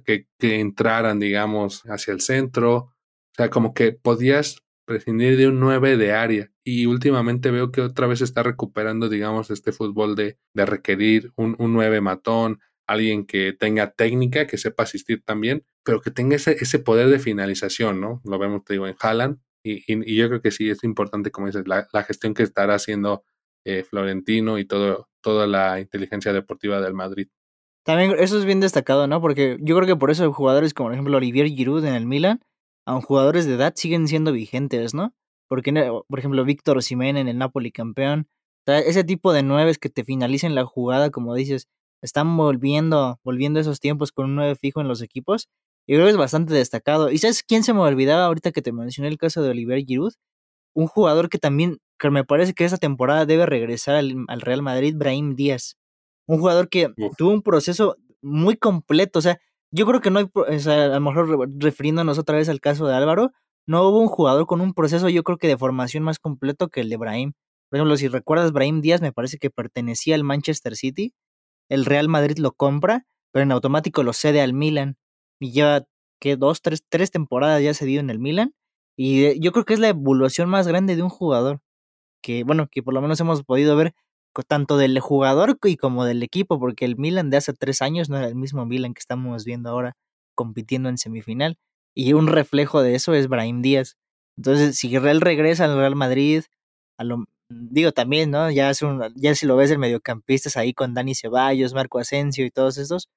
que, 0.05 0.27
que 0.37 0.59
entraran, 0.59 1.19
digamos, 1.19 1.83
hacia 1.85 2.13
el 2.13 2.21
centro. 2.21 2.75
O 2.75 2.93
sea, 3.35 3.49
como 3.49 3.73
que 3.73 3.91
podías 3.91 4.64
prescindir 4.85 5.37
de 5.37 5.47
un 5.47 5.59
9 5.59 5.97
de 5.97 6.13
área. 6.13 6.51
Y 6.63 6.85
últimamente 6.85 7.51
veo 7.51 7.71
que 7.71 7.81
otra 7.81 8.07
vez 8.07 8.21
está 8.21 8.43
recuperando, 8.43 9.09
digamos, 9.09 9.51
este 9.51 9.71
fútbol 9.71 10.15
de, 10.15 10.37
de 10.53 10.65
requerir 10.65 11.31
un, 11.35 11.55
un 11.59 11.73
9 11.73 12.01
matón, 12.01 12.59
alguien 12.87 13.25
que 13.25 13.53
tenga 13.53 13.91
técnica, 13.91 14.47
que 14.47 14.57
sepa 14.57 14.83
asistir 14.83 15.23
también, 15.23 15.65
pero 15.83 16.01
que 16.01 16.11
tenga 16.11 16.35
ese, 16.35 16.51
ese 16.59 16.79
poder 16.79 17.09
de 17.09 17.19
finalización, 17.19 17.99
¿no? 17.99 18.21
Lo 18.23 18.39
vemos, 18.39 18.63
te 18.63 18.73
digo, 18.73 18.87
en 18.87 18.95
Haaland. 18.99 19.39
Y, 19.63 19.83
y, 19.87 20.15
yo 20.15 20.27
creo 20.27 20.41
que 20.41 20.51
sí 20.51 20.69
es 20.69 20.83
importante, 20.83 21.31
como 21.31 21.47
dices, 21.47 21.67
la, 21.67 21.87
la 21.91 22.03
gestión 22.03 22.35
que 22.35 22.43
estará 22.43 22.75
haciendo 22.75 23.23
eh, 23.65 23.83
Florentino 23.83 24.59
y 24.59 24.65
todo, 24.65 25.09
toda 25.21 25.47
la 25.47 25.79
inteligencia 25.79 26.33
deportiva 26.33 26.79
del 26.81 26.93
Madrid. 26.93 27.29
También 27.83 28.15
eso 28.17 28.37
es 28.37 28.45
bien 28.45 28.59
destacado, 28.59 29.07
¿no? 29.07 29.21
Porque 29.21 29.57
yo 29.61 29.75
creo 29.75 29.87
que 29.87 29.95
por 29.95 30.11
eso 30.11 30.31
jugadores 30.31 30.73
como, 30.73 30.87
por 30.87 30.93
ejemplo, 30.93 31.17
Olivier 31.17 31.47
Giroud 31.47 31.83
en 31.85 31.95
el 31.95 32.05
Milan 32.05 32.41
aun 32.85 33.01
jugadores 33.01 33.45
de 33.45 33.55
edad 33.55 33.73
siguen 33.75 34.07
siendo 34.07 34.31
vigentes, 34.31 34.93
¿no? 34.93 35.13
Porque, 35.47 35.71
por 36.07 36.19
ejemplo, 36.19 36.43
Víctor 36.45 36.77
Osimhen 36.77 37.17
en 37.17 37.27
el 37.27 37.37
Napoli 37.37 37.71
campeón, 37.71 38.27
ese 38.65 39.03
tipo 39.03 39.31
de 39.33 39.43
nueves 39.43 39.77
que 39.77 39.89
te 39.89 40.03
finalicen 40.03 40.55
la 40.55 40.65
jugada, 40.65 41.11
como 41.11 41.35
dices, 41.35 41.67
están 42.01 42.35
volviendo, 42.37 43.19
volviendo 43.23 43.59
esos 43.59 43.79
tiempos 43.79 44.11
con 44.11 44.25
un 44.25 44.35
nueve 44.35 44.55
fijo 44.55 44.81
en 44.81 44.87
los 44.87 45.01
equipos. 45.01 45.49
Y 45.87 45.93
creo 45.93 46.05
que 46.05 46.11
es 46.11 46.17
bastante 46.17 46.53
destacado. 46.53 47.11
¿Y 47.11 47.19
sabes 47.19 47.43
quién 47.43 47.63
se 47.63 47.73
me 47.73 47.81
olvidaba 47.81 48.25
ahorita 48.25 48.51
que 48.51 48.61
te 48.61 48.71
mencioné 48.71 49.09
el 49.09 49.17
caso 49.17 49.43
de 49.43 49.49
Oliver 49.51 49.83
Giroud? 49.85 50.13
Un 50.73 50.87
jugador 50.87 51.29
que 51.29 51.37
también, 51.37 51.77
que 51.99 52.09
me 52.09 52.23
parece 52.23 52.53
que 52.53 52.65
esta 52.65 52.77
temporada 52.77 53.25
debe 53.25 53.45
regresar 53.45 53.95
al, 53.95 54.41
Real 54.41 54.63
Madrid, 54.63 54.95
Brahim 54.97 55.35
Díaz. 55.35 55.77
Un 56.27 56.39
jugador 56.39 56.69
que 56.69 56.89
tuvo 57.17 57.31
un 57.31 57.43
proceso 57.43 57.97
muy 58.21 58.57
completo, 58.57 59.19
o 59.19 59.21
sea, 59.21 59.39
yo 59.71 59.85
creo 59.85 60.01
que 60.01 60.11
no 60.11 60.19
hay, 60.19 60.27
o 60.33 60.59
sea, 60.59 60.85
a 60.85 60.87
lo 60.87 61.01
mejor 61.01 61.49
refiriéndonos 61.59 62.17
otra 62.19 62.37
vez 62.37 62.49
al 62.49 62.61
caso 62.61 62.87
de 62.87 62.95
Álvaro, 62.95 63.31
no 63.67 63.87
hubo 63.87 63.99
un 63.99 64.07
jugador 64.07 64.45
con 64.47 64.61
un 64.61 64.73
proceso, 64.73 65.09
yo 65.09 65.23
creo 65.23 65.37
que 65.37 65.47
de 65.47 65.57
formación 65.57 66.03
más 66.03 66.19
completo 66.19 66.69
que 66.69 66.81
el 66.81 66.89
de 66.89 66.97
Brahim. 66.97 67.33
Por 67.69 67.77
ejemplo, 67.77 67.97
si 67.97 68.07
recuerdas, 68.07 68.51
Brahim 68.51 68.81
Díaz 68.81 69.01
me 69.01 69.11
parece 69.11 69.37
que 69.37 69.49
pertenecía 69.49 70.15
al 70.15 70.23
Manchester 70.23 70.75
City, 70.75 71.13
el 71.69 71.85
Real 71.85 72.09
Madrid 72.09 72.37
lo 72.37 72.53
compra, 72.53 73.05
pero 73.31 73.43
en 73.43 73.51
automático 73.51 74.03
lo 74.03 74.13
cede 74.13 74.41
al 74.41 74.53
Milan 74.53 74.97
y 75.39 75.51
lleva, 75.51 75.83
¿qué? 76.19 76.37
Dos, 76.37 76.61
tres, 76.61 76.83
tres 76.89 77.11
temporadas 77.11 77.61
ya 77.63 77.73
cedido 77.73 77.99
en 78.01 78.09
el 78.09 78.19
Milan. 78.19 78.53
Y 78.97 79.25
eh, 79.25 79.37
yo 79.39 79.51
creo 79.51 79.65
que 79.65 79.73
es 79.73 79.79
la 79.79 79.89
evolución 79.89 80.49
más 80.49 80.67
grande 80.67 80.95
de 80.95 81.03
un 81.03 81.09
jugador, 81.09 81.59
que 82.21 82.43
bueno, 82.43 82.67
que 82.71 82.83
por 82.83 82.93
lo 82.93 83.01
menos 83.01 83.19
hemos 83.19 83.43
podido 83.43 83.75
ver 83.75 83.93
tanto 84.43 84.77
del 84.77 84.99
jugador 84.99 85.57
y 85.63 85.77
como 85.77 86.05
del 86.05 86.23
equipo, 86.23 86.59
porque 86.59 86.85
el 86.85 86.97
Milan 86.97 87.29
de 87.29 87.37
hace 87.37 87.53
tres 87.53 87.81
años 87.81 88.09
no 88.09 88.17
era 88.17 88.27
el 88.27 88.35
mismo 88.35 88.65
Milan 88.65 88.93
que 88.93 88.99
estamos 88.99 89.45
viendo 89.45 89.69
ahora 89.69 89.95
compitiendo 90.35 90.89
en 90.89 90.97
semifinal. 90.97 91.57
Y 91.95 92.13
un 92.13 92.27
reflejo 92.27 92.81
de 92.81 92.95
eso 92.95 93.13
es 93.13 93.27
Brahim 93.27 93.61
Díaz. 93.61 93.95
Entonces, 94.37 94.77
si 94.77 94.97
Real 94.97 95.21
regresa 95.21 95.65
al 95.65 95.77
Real 95.77 95.95
Madrid, 95.95 96.43
a 96.97 97.03
lo, 97.03 97.25
digo 97.49 97.91
también, 97.91 98.31
¿no? 98.31 98.51
Ya, 98.51 98.69
es 98.69 98.81
un, 98.81 99.01
ya 99.15 99.35
si 99.35 99.45
lo 99.45 99.55
ves 99.55 99.71
el 99.71 99.79
mediocampistas 99.79 100.57
ahí 100.57 100.73
con 100.73 100.93
Dani 100.93 101.15
Ceballos, 101.15 101.73
Marco 101.73 101.99
Asensio 101.99 102.45
y 102.45 102.51
todos 102.51 102.77
estos, 102.77 103.09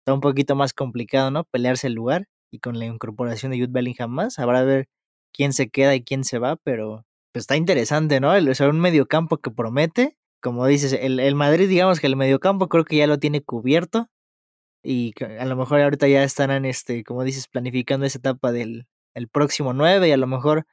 está 0.00 0.14
un 0.14 0.20
poquito 0.20 0.56
más 0.56 0.72
complicado, 0.72 1.30
¿no? 1.30 1.44
Pelearse 1.44 1.88
el 1.88 1.94
lugar 1.94 2.26
y 2.50 2.60
con 2.60 2.78
la 2.78 2.86
incorporación 2.86 3.52
de 3.52 3.58
Jude 3.58 3.72
Bellingham 3.72 4.10
más, 4.10 4.38
habrá 4.38 4.60
que 4.60 4.66
ver 4.66 4.88
quién 5.32 5.52
se 5.52 5.68
queda 5.70 5.94
y 5.94 6.02
quién 6.02 6.24
se 6.24 6.38
va, 6.38 6.56
pero 6.56 7.04
pues, 7.32 7.44
está 7.44 7.56
interesante, 7.56 8.20
¿no? 8.20 8.34
El, 8.34 8.48
o 8.48 8.68
un 8.68 8.80
mediocampo 8.80 9.38
que 9.38 9.50
promete 9.50 10.16
como 10.42 10.66
dices, 10.66 10.92
el, 10.94 11.20
el 11.20 11.34
Madrid, 11.36 11.68
digamos 11.68 12.00
que 12.00 12.08
el 12.08 12.16
mediocampo 12.16 12.68
creo 12.68 12.84
que 12.84 12.96
ya 12.98 13.06
lo 13.08 13.18
tiene 13.18 13.42
cubierto. 13.42 14.08
Y 14.84 15.12
a 15.40 15.44
lo 15.46 15.56
mejor 15.56 15.80
ahorita 15.80 16.08
ya 16.08 16.24
estarán, 16.24 16.64
este, 16.64 17.04
como 17.04 17.24
dices, 17.24 17.48
planificando 17.48 18.06
esa 18.06 18.18
etapa 18.18 18.52
del 18.52 18.86
el 19.14 19.28
próximo 19.28 19.74
9 19.74 20.08
y 20.08 20.12
a 20.12 20.16
lo 20.16 20.26
mejor 20.26 20.66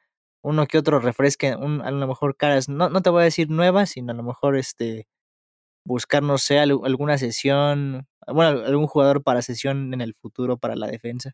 uno 0.44 0.66
que 0.68 0.78
otro 0.78 1.00
refresque, 1.00 1.56
un, 1.56 1.82
a 1.82 1.92
lo 1.92 2.08
mejor 2.08 2.38
caras, 2.38 2.70
no, 2.70 2.90
no 2.90 3.02
te 3.02 3.10
voy 3.10 3.22
a 3.22 3.26
decir 3.26 3.50
nuevas, 3.50 3.92
sino 3.92 4.12
a 4.14 4.16
lo 4.16 4.24
mejor 4.24 4.56
este 4.58 5.08
buscar, 5.86 6.24
no 6.24 6.38
sé, 6.38 6.60
alguna 6.60 7.18
sesión, 7.18 8.08
bueno, 8.28 8.66
algún 8.66 8.88
jugador 8.88 9.24
para 9.24 9.42
sesión 9.42 9.94
en 9.94 10.02
el 10.02 10.14
futuro 10.16 10.58
para 10.58 10.76
la 10.76 10.88
defensa. 10.88 11.34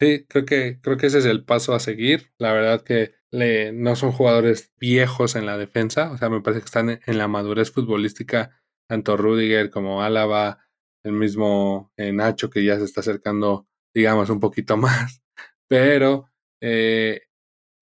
Sí, 0.00 0.24
creo 0.28 0.46
que, 0.46 0.80
creo 0.80 0.96
que 0.96 1.06
ese 1.08 1.18
es 1.18 1.26
el 1.26 1.44
paso 1.44 1.74
a 1.74 1.80
seguir. 1.80 2.32
La 2.38 2.52
verdad 2.54 2.82
que 2.82 3.14
le, 3.30 3.70
no 3.72 3.96
son 3.96 4.12
jugadores 4.12 4.72
viejos 4.78 5.36
en 5.36 5.44
la 5.44 5.58
defensa, 5.58 6.10
o 6.10 6.16
sea, 6.16 6.30
me 6.30 6.40
parece 6.40 6.60
que 6.62 6.66
están 6.66 7.00
en, 7.04 7.18
la 7.18 7.28
madurez 7.28 7.70
futbolística, 7.70 8.58
tanto 8.88 9.16
Rudiger 9.18 9.70
como 9.70 10.02
Álava, 10.02 10.66
el 11.04 11.12
mismo 11.12 11.92
eh, 11.98 12.12
Nacho 12.12 12.48
que 12.50 12.64
ya 12.64 12.78
se 12.78 12.84
está 12.84 13.00
acercando, 13.00 13.68
digamos, 13.94 14.30
un 14.30 14.40
poquito 14.40 14.76
más. 14.78 15.22
Pero 15.68 16.30
eh, 16.62 17.22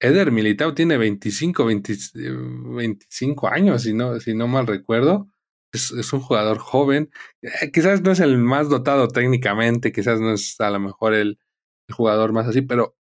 Eder 0.01 0.33
Militao 0.33 0.75
tiene 0.75 0.99
25, 0.99 1.67
25 1.67 3.49
años, 3.49 3.83
si 3.83 3.95
no, 3.95 4.19
si 4.21 4.35
no 4.35 4.49
mal 4.49 4.67
recuerdo. 4.67 5.29
Es, 5.73 5.93
es 5.93 6.13
un 6.13 6.21
jugador 6.21 6.59
joven. 6.59 7.11
Eh, 7.43 7.71
quizás 7.73 8.03
no 8.03 8.13
es 8.13 8.21
el 8.21 8.39
más 8.39 8.69
dotado 8.71 9.09
técnicamente, 9.09 9.93
quizás 9.93 10.21
no 10.21 10.33
es 10.33 10.61
a 10.61 10.71
lo 10.71 10.81
mejor 10.81 11.15
el, 11.15 11.39
jugador 11.91 12.33
más 12.33 12.47
así, 12.47 12.63
pero 12.63 12.97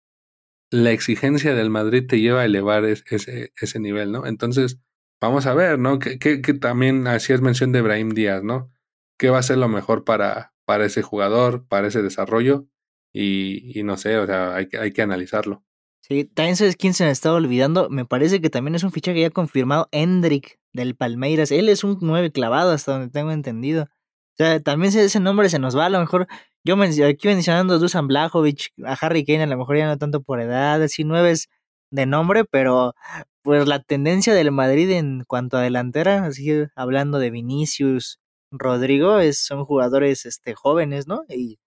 la 0.71 0.91
exigencia 0.91 1.53
del 1.53 1.69
Madrid 1.69 2.05
te 2.07 2.19
lleva 2.19 2.41
a 2.41 2.45
elevar 2.45 2.85
ese, 2.85 3.51
ese 3.55 3.79
nivel, 3.79 4.11
¿no? 4.11 4.25
Entonces, 4.25 4.79
vamos 5.21 5.45
a 5.45 5.53
ver, 5.53 5.79
¿no? 5.79 5.99
Que, 5.99 6.19
que, 6.19 6.41
que, 6.41 6.53
también 6.53 7.07
hacías 7.07 7.41
mención 7.41 7.71
de 7.71 7.81
Brahim 7.81 8.09
Díaz, 8.09 8.43
¿no? 8.43 8.71
¿Qué 9.17 9.29
va 9.29 9.39
a 9.39 9.43
ser 9.43 9.57
lo 9.57 9.67
mejor 9.67 10.03
para, 10.03 10.53
para 10.65 10.85
ese 10.85 11.01
jugador, 11.01 11.65
para 11.67 11.87
ese 11.87 12.01
desarrollo? 12.01 12.67
Y, 13.13 13.79
y 13.79 13.83
no 13.83 13.97
sé, 13.97 14.17
o 14.17 14.25
sea, 14.25 14.55
hay, 14.55 14.67
hay 14.79 14.91
que 14.91 15.01
analizarlo. 15.01 15.63
Sí, 16.01 16.23
también 16.23 16.55
sabes 16.55 16.77
quién 16.77 16.93
se 16.93 17.03
me 17.03 17.11
estaba 17.11 17.35
olvidando. 17.35 17.89
Me 17.89 18.05
parece 18.05 18.39
que 18.41 18.49
también 18.49 18.75
es 18.75 18.83
un 18.83 18.91
fichaje 18.91 19.21
ya 19.21 19.29
confirmado, 19.29 19.89
Hendrik 19.91 20.59
del 20.71 20.95
Palmeiras. 20.95 21.51
Él 21.51 21.67
es 21.67 21.83
un 21.83 21.97
nueve 22.01 22.31
clavado, 22.31 22.71
hasta 22.71 22.93
donde 22.93 23.09
tengo 23.09 23.31
entendido. 23.31 23.83
O 23.83 24.37
sea, 24.37 24.61
también 24.61 24.95
ese 24.95 25.19
nombre 25.19 25.49
se 25.49 25.59
nos 25.59 25.75
va. 25.75 25.87
A 25.87 25.89
lo 25.89 25.99
mejor 25.99 26.27
yo 26.67 27.07
aquí 27.07 27.27
mencionando 27.27 27.75
a 27.75 27.77
Dusan 27.77 28.07
Blajovic, 28.07 28.73
a 28.83 28.93
Harry 28.93 29.25
Kane, 29.25 29.43
a 29.43 29.47
lo 29.47 29.57
mejor 29.57 29.77
ya 29.77 29.87
no 29.87 29.97
tanto 29.97 30.21
por 30.21 30.41
edad, 30.41 30.81
así 30.83 31.03
nueves 31.03 31.47
de 31.91 32.05
nombre, 32.05 32.43
pero 32.45 32.93
pues 33.41 33.67
la 33.67 33.81
tendencia 33.81 34.33
del 34.33 34.51
Madrid 34.51 34.91
en 34.91 35.23
cuanto 35.25 35.57
a 35.57 35.61
delantera, 35.61 36.25
así 36.25 36.51
hablando 36.75 37.19
de 37.19 37.31
Vinicius, 37.31 38.19
Rodrigo, 38.51 39.19
es, 39.19 39.39
son 39.39 39.65
jugadores 39.65 40.25
este, 40.25 40.53
jóvenes, 40.53 41.07
¿no? 41.07 41.23
Y 41.29 41.59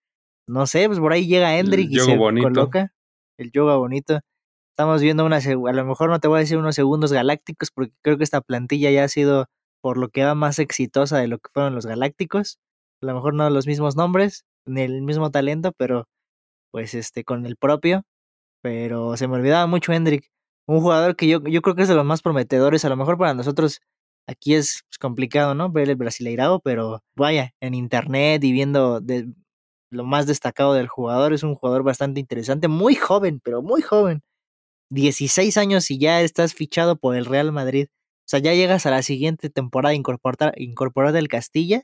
no 0.46 0.66
sé, 0.66 0.86
pues 0.86 0.98
por 0.98 1.12
ahí 1.12 1.26
llega 1.26 1.56
Hendrik 1.58 1.90
y 1.90 2.00
se 2.00 2.16
coloca 2.16 2.92
el 3.38 3.50
yoga 3.52 3.76
bonito. 3.76 4.20
Estamos 4.72 5.02
viendo 5.02 5.24
una, 5.24 5.36
a 5.36 5.72
lo 5.72 5.84
mejor 5.84 6.10
no 6.10 6.20
te 6.20 6.28
voy 6.28 6.38
a 6.38 6.40
decir 6.40 6.58
unos 6.58 6.74
segundos 6.74 7.12
galácticos, 7.12 7.70
porque 7.70 7.92
creo 8.02 8.18
que 8.18 8.24
esta 8.24 8.40
plantilla 8.40 8.90
ya 8.90 9.04
ha 9.04 9.08
sido 9.08 9.46
por 9.82 9.96
lo 9.96 10.08
que 10.08 10.24
va 10.24 10.34
más 10.34 10.58
exitosa 10.58 11.18
de 11.18 11.28
lo 11.28 11.38
que 11.38 11.50
fueron 11.52 11.74
los 11.74 11.86
galácticos. 11.86 12.58
A 13.02 13.06
lo 13.06 13.14
mejor 13.14 13.34
no 13.34 13.48
los 13.48 13.66
mismos 13.66 13.96
nombres, 13.96 14.44
el 14.78 15.02
mismo 15.02 15.30
talento, 15.30 15.72
pero 15.76 16.06
pues 16.72 16.94
este, 16.94 17.24
con 17.24 17.46
el 17.46 17.56
propio. 17.56 18.04
Pero 18.62 19.16
se 19.16 19.28
me 19.28 19.36
olvidaba 19.36 19.66
mucho 19.66 19.92
Hendrik, 19.92 20.30
un 20.66 20.80
jugador 20.80 21.16
que 21.16 21.28
yo, 21.28 21.42
yo 21.44 21.62
creo 21.62 21.76
que 21.76 21.82
es 21.82 21.88
de 21.88 21.94
los 21.94 22.04
más 22.04 22.22
prometedores, 22.22 22.84
a 22.84 22.90
lo 22.90 22.96
mejor 22.96 23.18
para 23.18 23.34
nosotros 23.34 23.80
aquí 24.26 24.54
es 24.54 24.82
pues, 24.88 24.98
complicado, 24.98 25.54
¿no? 25.54 25.70
Ver 25.70 25.90
el 25.90 25.96
Brasileirado, 25.96 26.60
pero 26.60 27.02
vaya, 27.16 27.52
en 27.60 27.74
internet 27.74 28.44
y 28.44 28.52
viendo 28.52 29.00
de, 29.00 29.28
lo 29.90 30.04
más 30.04 30.26
destacado 30.26 30.74
del 30.74 30.88
jugador, 30.88 31.32
es 31.32 31.42
un 31.42 31.54
jugador 31.54 31.82
bastante 31.82 32.20
interesante, 32.20 32.68
muy 32.68 32.94
joven, 32.94 33.40
pero 33.42 33.62
muy 33.62 33.82
joven. 33.82 34.22
16 34.90 35.56
años 35.56 35.90
y 35.90 35.98
ya 35.98 36.22
estás 36.22 36.54
fichado 36.54 36.96
por 36.96 37.16
el 37.16 37.26
Real 37.26 37.52
Madrid. 37.52 37.88
O 37.90 38.28
sea, 38.30 38.40
ya 38.40 38.54
llegas 38.54 38.86
a 38.86 38.90
la 38.90 39.02
siguiente 39.02 39.50
temporada 39.50 39.94
incorporar, 39.94 40.54
incorporar 40.56 41.16
el 41.16 41.28
Castilla. 41.28 41.82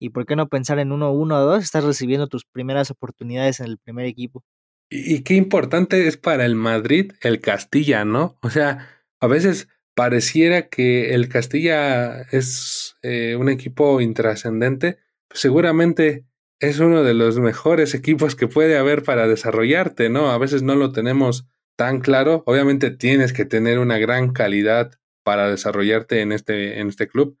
Y 0.00 0.10
por 0.10 0.26
qué 0.26 0.34
no 0.34 0.48
pensar 0.48 0.78
en 0.78 0.90
uno, 0.90 1.12
uno 1.12 1.36
o 1.36 1.40
dos, 1.40 1.62
estás 1.62 1.84
recibiendo 1.84 2.26
tus 2.26 2.44
primeras 2.44 2.90
oportunidades 2.90 3.60
en 3.60 3.66
el 3.66 3.78
primer 3.78 4.06
equipo. 4.06 4.42
Y, 4.88 5.22
qué 5.22 5.34
importante 5.34 6.08
es 6.08 6.16
para 6.16 6.44
el 6.44 6.56
Madrid 6.56 7.12
el 7.20 7.40
Castilla, 7.40 8.04
¿no? 8.04 8.38
O 8.42 8.50
sea, 8.50 8.88
a 9.20 9.26
veces 9.28 9.68
pareciera 9.94 10.68
que 10.68 11.14
el 11.14 11.28
Castilla 11.28 12.22
es 12.32 12.96
eh, 13.02 13.36
un 13.38 13.48
equipo 13.48 14.00
intrascendente. 14.00 14.98
Pues 15.28 15.40
seguramente 15.40 16.24
es 16.58 16.80
uno 16.80 17.04
de 17.04 17.14
los 17.14 17.38
mejores 17.38 17.94
equipos 17.94 18.34
que 18.34 18.48
puede 18.48 18.76
haber 18.78 19.02
para 19.02 19.28
desarrollarte, 19.28 20.08
¿no? 20.08 20.30
A 20.30 20.38
veces 20.38 20.62
no 20.62 20.74
lo 20.74 20.92
tenemos 20.92 21.46
tan 21.76 22.00
claro. 22.00 22.42
Obviamente 22.46 22.90
tienes 22.90 23.32
que 23.32 23.44
tener 23.44 23.78
una 23.78 23.98
gran 23.98 24.32
calidad 24.32 24.92
para 25.22 25.50
desarrollarte 25.50 26.20
en 26.20 26.32
este, 26.32 26.80
en 26.80 26.88
este 26.88 27.06
club, 27.06 27.38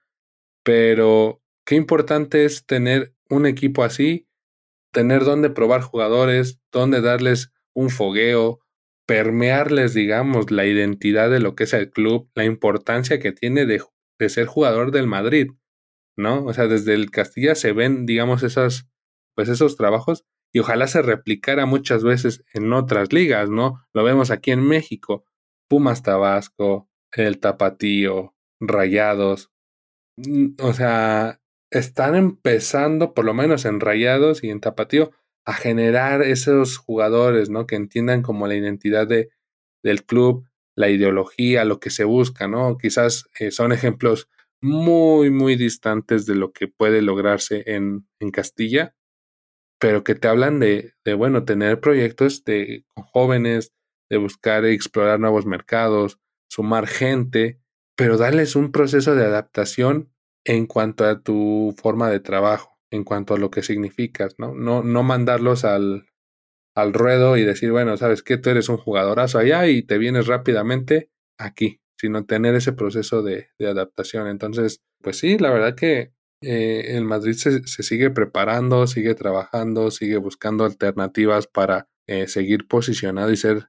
pero 0.62 1.42
qué 1.70 1.76
importante 1.76 2.44
es 2.44 2.66
tener 2.66 3.14
un 3.28 3.46
equipo 3.46 3.84
así, 3.84 4.26
tener 4.92 5.22
donde 5.22 5.50
probar 5.50 5.82
jugadores, 5.82 6.60
donde 6.72 7.00
darles 7.00 7.52
un 7.74 7.90
fogueo, 7.90 8.58
permearles, 9.06 9.94
digamos, 9.94 10.50
la 10.50 10.66
identidad 10.66 11.30
de 11.30 11.38
lo 11.38 11.54
que 11.54 11.62
es 11.62 11.72
el 11.72 11.92
club, 11.92 12.28
la 12.34 12.44
importancia 12.44 13.20
que 13.20 13.30
tiene 13.30 13.66
de, 13.66 13.84
de 14.18 14.28
ser 14.28 14.46
jugador 14.46 14.90
del 14.90 15.06
Madrid, 15.06 15.52
¿no? 16.16 16.44
O 16.44 16.52
sea, 16.52 16.66
desde 16.66 16.92
el 16.94 17.12
Castilla 17.12 17.54
se 17.54 17.70
ven, 17.70 18.04
digamos, 18.04 18.42
esas, 18.42 18.88
pues 19.36 19.48
esos 19.48 19.76
trabajos 19.76 20.24
y 20.52 20.58
ojalá 20.58 20.88
se 20.88 21.02
replicara 21.02 21.66
muchas 21.66 22.02
veces 22.02 22.42
en 22.52 22.72
otras 22.72 23.12
ligas, 23.12 23.48
¿no? 23.48 23.80
Lo 23.94 24.02
vemos 24.02 24.32
aquí 24.32 24.50
en 24.50 24.66
México, 24.66 25.24
Pumas 25.68 26.02
Tabasco, 26.02 26.90
el 27.12 27.38
Tapatío, 27.38 28.34
Rayados, 28.58 29.52
mm, 30.16 30.54
o 30.58 30.72
sea, 30.72 31.39
están 31.70 32.16
empezando, 32.16 33.14
por 33.14 33.24
lo 33.24 33.34
menos 33.34 33.64
en 33.64 33.80
Rayados 33.80 34.42
y 34.42 34.50
en 34.50 34.60
Tapatío, 34.60 35.12
a 35.44 35.54
generar 35.54 36.22
esos 36.22 36.76
jugadores, 36.76 37.50
¿no? 37.50 37.66
Que 37.66 37.76
entiendan 37.76 38.22
como 38.22 38.46
la 38.46 38.54
identidad 38.54 39.06
de, 39.06 39.30
del 39.82 40.04
club, 40.04 40.46
la 40.76 40.88
ideología, 40.88 41.64
lo 41.64 41.80
que 41.80 41.90
se 41.90 42.04
busca, 42.04 42.48
¿no? 42.48 42.76
Quizás 42.78 43.26
eh, 43.38 43.50
son 43.50 43.72
ejemplos 43.72 44.28
muy, 44.60 45.30
muy 45.30 45.56
distantes 45.56 46.26
de 46.26 46.34
lo 46.34 46.52
que 46.52 46.68
puede 46.68 47.02
lograrse 47.02 47.62
en, 47.66 48.06
en 48.18 48.30
Castilla, 48.30 48.94
pero 49.78 50.04
que 50.04 50.14
te 50.14 50.28
hablan 50.28 50.60
de, 50.60 50.94
de 51.04 51.14
bueno, 51.14 51.44
tener 51.44 51.80
proyectos 51.80 52.44
de 52.44 52.84
jóvenes, 52.94 53.72
de 54.10 54.18
buscar 54.18 54.64
y 54.64 54.74
explorar 54.74 55.20
nuevos 55.20 55.46
mercados, 55.46 56.18
sumar 56.48 56.86
gente, 56.86 57.60
pero 57.96 58.18
darles 58.18 58.56
un 58.56 58.72
proceso 58.72 59.14
de 59.14 59.24
adaptación 59.24 60.12
en 60.44 60.66
cuanto 60.66 61.04
a 61.04 61.20
tu 61.20 61.74
forma 61.76 62.10
de 62.10 62.20
trabajo, 62.20 62.78
en 62.90 63.04
cuanto 63.04 63.34
a 63.34 63.38
lo 63.38 63.50
que 63.50 63.62
significas, 63.62 64.34
¿no? 64.38 64.54
No, 64.54 64.82
no 64.82 65.02
mandarlos 65.02 65.64
al, 65.64 66.06
al 66.74 66.92
ruedo 66.92 67.36
y 67.36 67.44
decir, 67.44 67.70
bueno, 67.70 67.96
sabes 67.96 68.22
que 68.22 68.38
tú 68.38 68.50
eres 68.50 68.68
un 68.68 68.78
jugadorazo 68.78 69.38
allá 69.38 69.66
y 69.66 69.82
te 69.82 69.98
vienes 69.98 70.26
rápidamente 70.26 71.10
aquí, 71.38 71.80
sino 71.98 72.24
tener 72.24 72.54
ese 72.54 72.72
proceso 72.72 73.22
de, 73.22 73.48
de 73.58 73.68
adaptación. 73.68 74.28
Entonces, 74.28 74.82
pues 75.02 75.18
sí, 75.18 75.38
la 75.38 75.50
verdad 75.50 75.74
que 75.74 76.12
eh, 76.42 76.96
el 76.96 77.04
Madrid 77.04 77.34
se, 77.34 77.62
sigue 77.64 78.10
preparando, 78.10 78.86
sigue 78.86 79.14
trabajando, 79.14 79.90
sigue 79.90 80.16
buscando 80.16 80.64
alternativas 80.64 81.46
para 81.46 81.88
eh, 82.06 82.28
seguir 82.28 82.66
posicionado 82.66 83.30
y 83.30 83.36
ser 83.36 83.68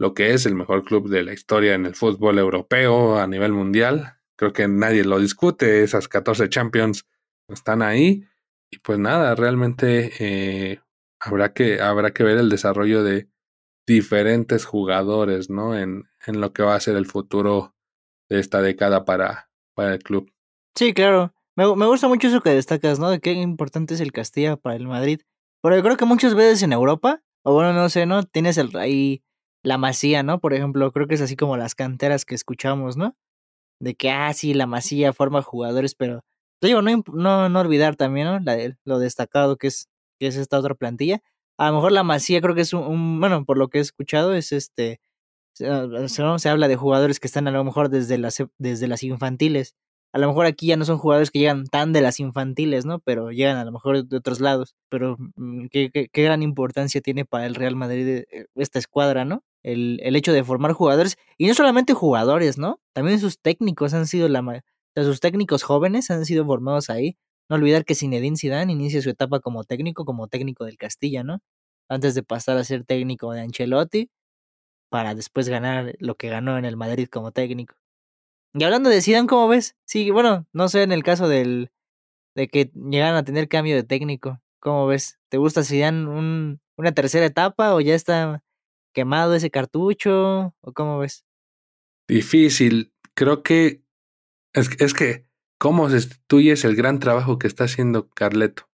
lo 0.00 0.14
que 0.14 0.32
es 0.32 0.46
el 0.46 0.54
mejor 0.54 0.84
club 0.84 1.10
de 1.10 1.22
la 1.22 1.32
historia 1.32 1.74
en 1.74 1.84
el 1.84 1.94
fútbol 1.94 2.38
europeo 2.38 3.18
a 3.18 3.26
nivel 3.26 3.52
mundial. 3.52 4.17
Creo 4.38 4.52
que 4.52 4.68
nadie 4.68 5.04
lo 5.04 5.18
discute, 5.18 5.82
esas 5.82 6.06
14 6.06 6.48
Champions 6.48 7.04
están 7.48 7.82
ahí. 7.82 8.24
Y 8.70 8.78
pues 8.78 8.98
nada, 8.98 9.34
realmente 9.34 10.12
eh, 10.20 10.80
habrá, 11.18 11.52
que, 11.52 11.80
habrá 11.80 12.12
que 12.12 12.22
ver 12.22 12.38
el 12.38 12.48
desarrollo 12.48 13.02
de 13.02 13.28
diferentes 13.84 14.64
jugadores, 14.64 15.50
¿no? 15.50 15.76
En, 15.76 16.04
en 16.24 16.40
lo 16.40 16.52
que 16.52 16.62
va 16.62 16.76
a 16.76 16.80
ser 16.80 16.96
el 16.96 17.06
futuro 17.06 17.74
de 18.28 18.38
esta 18.38 18.62
década 18.62 19.04
para, 19.04 19.50
para 19.74 19.94
el 19.94 20.02
club. 20.04 20.32
Sí, 20.76 20.94
claro. 20.94 21.34
Me, 21.56 21.64
me, 21.74 21.86
gusta 21.86 22.06
mucho 22.06 22.28
eso 22.28 22.40
que 22.40 22.50
destacas, 22.50 23.00
¿no? 23.00 23.10
De 23.10 23.18
qué 23.18 23.32
importante 23.32 23.94
es 23.94 24.00
el 24.00 24.12
Castilla 24.12 24.56
para 24.56 24.76
el 24.76 24.86
Madrid. 24.86 25.22
Pero 25.62 25.74
yo 25.74 25.82
creo 25.82 25.96
que 25.96 26.04
muchas 26.04 26.36
veces 26.36 26.62
en 26.62 26.72
Europa, 26.72 27.22
o 27.42 27.54
bueno, 27.54 27.72
no 27.72 27.88
sé, 27.88 28.06
¿no? 28.06 28.22
Tienes 28.22 28.56
el, 28.58 28.76
ahí 28.76 29.24
la 29.64 29.78
masía, 29.78 30.22
¿no? 30.22 30.38
Por 30.38 30.54
ejemplo, 30.54 30.92
creo 30.92 31.08
que 31.08 31.16
es 31.16 31.20
así 31.20 31.34
como 31.34 31.56
las 31.56 31.74
canteras 31.74 32.24
que 32.24 32.36
escuchamos, 32.36 32.96
¿no? 32.96 33.16
De 33.80 33.94
que, 33.94 34.10
ah, 34.10 34.32
sí, 34.34 34.54
la 34.54 34.66
masía 34.66 35.12
forma 35.12 35.42
jugadores, 35.42 35.94
pero 35.94 36.24
digo, 36.60 36.82
no, 36.82 37.02
no, 37.12 37.48
no 37.48 37.60
olvidar 37.60 37.96
también, 37.96 38.44
lo 38.84 38.98
destacado 38.98 39.56
que 39.56 39.68
es, 39.68 39.88
que 40.18 40.26
es 40.26 40.36
esta 40.36 40.58
otra 40.58 40.74
plantilla. 40.74 41.22
A 41.58 41.68
lo 41.68 41.76
mejor 41.76 41.92
la 41.92 42.02
masía 42.02 42.40
creo 42.40 42.54
que 42.54 42.62
es 42.62 42.72
un, 42.72 43.20
bueno, 43.20 43.44
por 43.44 43.58
lo 43.58 43.68
que 43.68 43.78
he 43.78 43.80
escuchado, 43.80 44.34
es 44.34 44.52
este, 44.52 45.00
se, 45.54 45.68
se, 46.38 46.48
habla 46.48 46.68
de 46.68 46.76
jugadores 46.76 47.20
que 47.20 47.26
están 47.26 47.48
a 47.48 47.50
lo 47.50 47.64
mejor 47.64 47.88
desde 47.88 48.18
las, 48.18 48.42
desde 48.58 48.88
las 48.88 49.02
infantiles 49.02 49.74
a 50.12 50.18
lo 50.18 50.28
mejor 50.28 50.46
aquí 50.46 50.66
ya 50.68 50.76
no 50.76 50.84
son 50.84 50.98
jugadores 50.98 51.30
que 51.30 51.38
llegan 51.38 51.66
tan 51.66 51.92
de 51.92 52.00
las 52.00 52.18
infantiles, 52.20 52.86
¿no? 52.86 52.98
Pero 53.00 53.30
llegan 53.30 53.56
a 53.58 53.64
lo 53.64 53.72
mejor 53.72 54.04
de 54.06 54.16
otros 54.16 54.40
lados. 54.40 54.74
Pero 54.88 55.16
mm, 55.36 55.66
qué, 55.70 55.90
qué, 55.90 56.22
gran 56.22 56.42
importancia 56.42 57.00
tiene 57.00 57.24
para 57.24 57.46
el 57.46 57.54
Real 57.54 57.76
Madrid 57.76 58.24
eh, 58.30 58.46
esta 58.54 58.78
escuadra, 58.78 59.24
¿no? 59.24 59.44
El, 59.62 60.00
el, 60.02 60.16
hecho 60.16 60.32
de 60.32 60.44
formar 60.44 60.72
jugadores, 60.72 61.16
y 61.36 61.46
no 61.46 61.54
solamente 61.54 61.92
jugadores, 61.92 62.58
¿no? 62.58 62.80
También 62.94 63.20
sus 63.20 63.38
técnicos 63.40 63.94
han 63.94 64.06
sido 64.06 64.28
la... 64.28 64.40
O 64.40 64.52
sea, 64.94 65.04
sus 65.04 65.20
técnicos 65.20 65.62
jóvenes 65.62 66.10
han 66.10 66.24
sido 66.24 66.44
formados 66.46 66.90
ahí. 66.90 67.16
No 67.50 67.56
olvidar 67.56 67.84
que 67.84 67.94
Zinedine 67.94 68.36
Zidane 68.36 68.72
inicia 68.72 69.02
su 69.02 69.10
etapa 69.10 69.40
como 69.40 69.64
técnico, 69.64 70.04
como 70.04 70.28
técnico 70.28 70.64
del 70.64 70.78
Castilla, 70.78 71.22
¿no? 71.24 71.40
Antes 71.88 72.14
de 72.14 72.22
pasar 72.22 72.58
a 72.58 72.64
ser 72.64 72.84
técnico 72.84 73.32
de 73.32 73.42
Ancelotti, 73.42 74.10
para 74.90 75.14
después 75.14 75.48
ganar 75.48 75.94
lo 75.98 76.16
que 76.16 76.28
ganó 76.28 76.58
en 76.58 76.64
el 76.64 76.76
Madrid 76.76 77.08
como 77.10 77.32
técnico. 77.32 77.74
Y 78.54 78.64
hablando 78.64 78.90
de 78.90 79.02
Zidane, 79.02 79.26
¿cómo 79.26 79.48
ves? 79.48 79.76
Sí, 79.84 80.10
bueno, 80.10 80.46
no 80.52 80.68
sé 80.68 80.82
en 80.82 80.92
el 80.92 81.02
caso 81.02 81.28
del 81.28 81.70
de 82.34 82.48
que 82.48 82.70
llegaran 82.74 83.16
a 83.16 83.24
tener 83.24 83.48
cambio 83.48 83.74
de 83.74 83.82
técnico. 83.82 84.40
¿Cómo 84.60 84.86
ves? 84.86 85.18
¿Te 85.28 85.38
gusta 85.38 85.64
Zidane 85.64 86.08
un, 86.08 86.60
una 86.76 86.92
tercera 86.92 87.26
etapa 87.26 87.74
o 87.74 87.80
ya 87.80 87.94
está 87.94 88.42
quemado 88.94 89.34
ese 89.34 89.50
cartucho? 89.50 90.54
¿O 90.60 90.72
cómo 90.72 90.98
ves? 90.98 91.24
Difícil. 92.08 92.92
Creo 93.14 93.42
que 93.42 93.82
es, 94.54 94.70
es 94.80 94.94
que 94.94 95.26
¿cómo 95.58 95.90
sustituyes 95.90 96.64
el 96.64 96.76
gran 96.76 97.00
trabajo 97.00 97.38
que 97.38 97.48
está 97.48 97.64
haciendo 97.64 98.08
Carleto? 98.08 98.68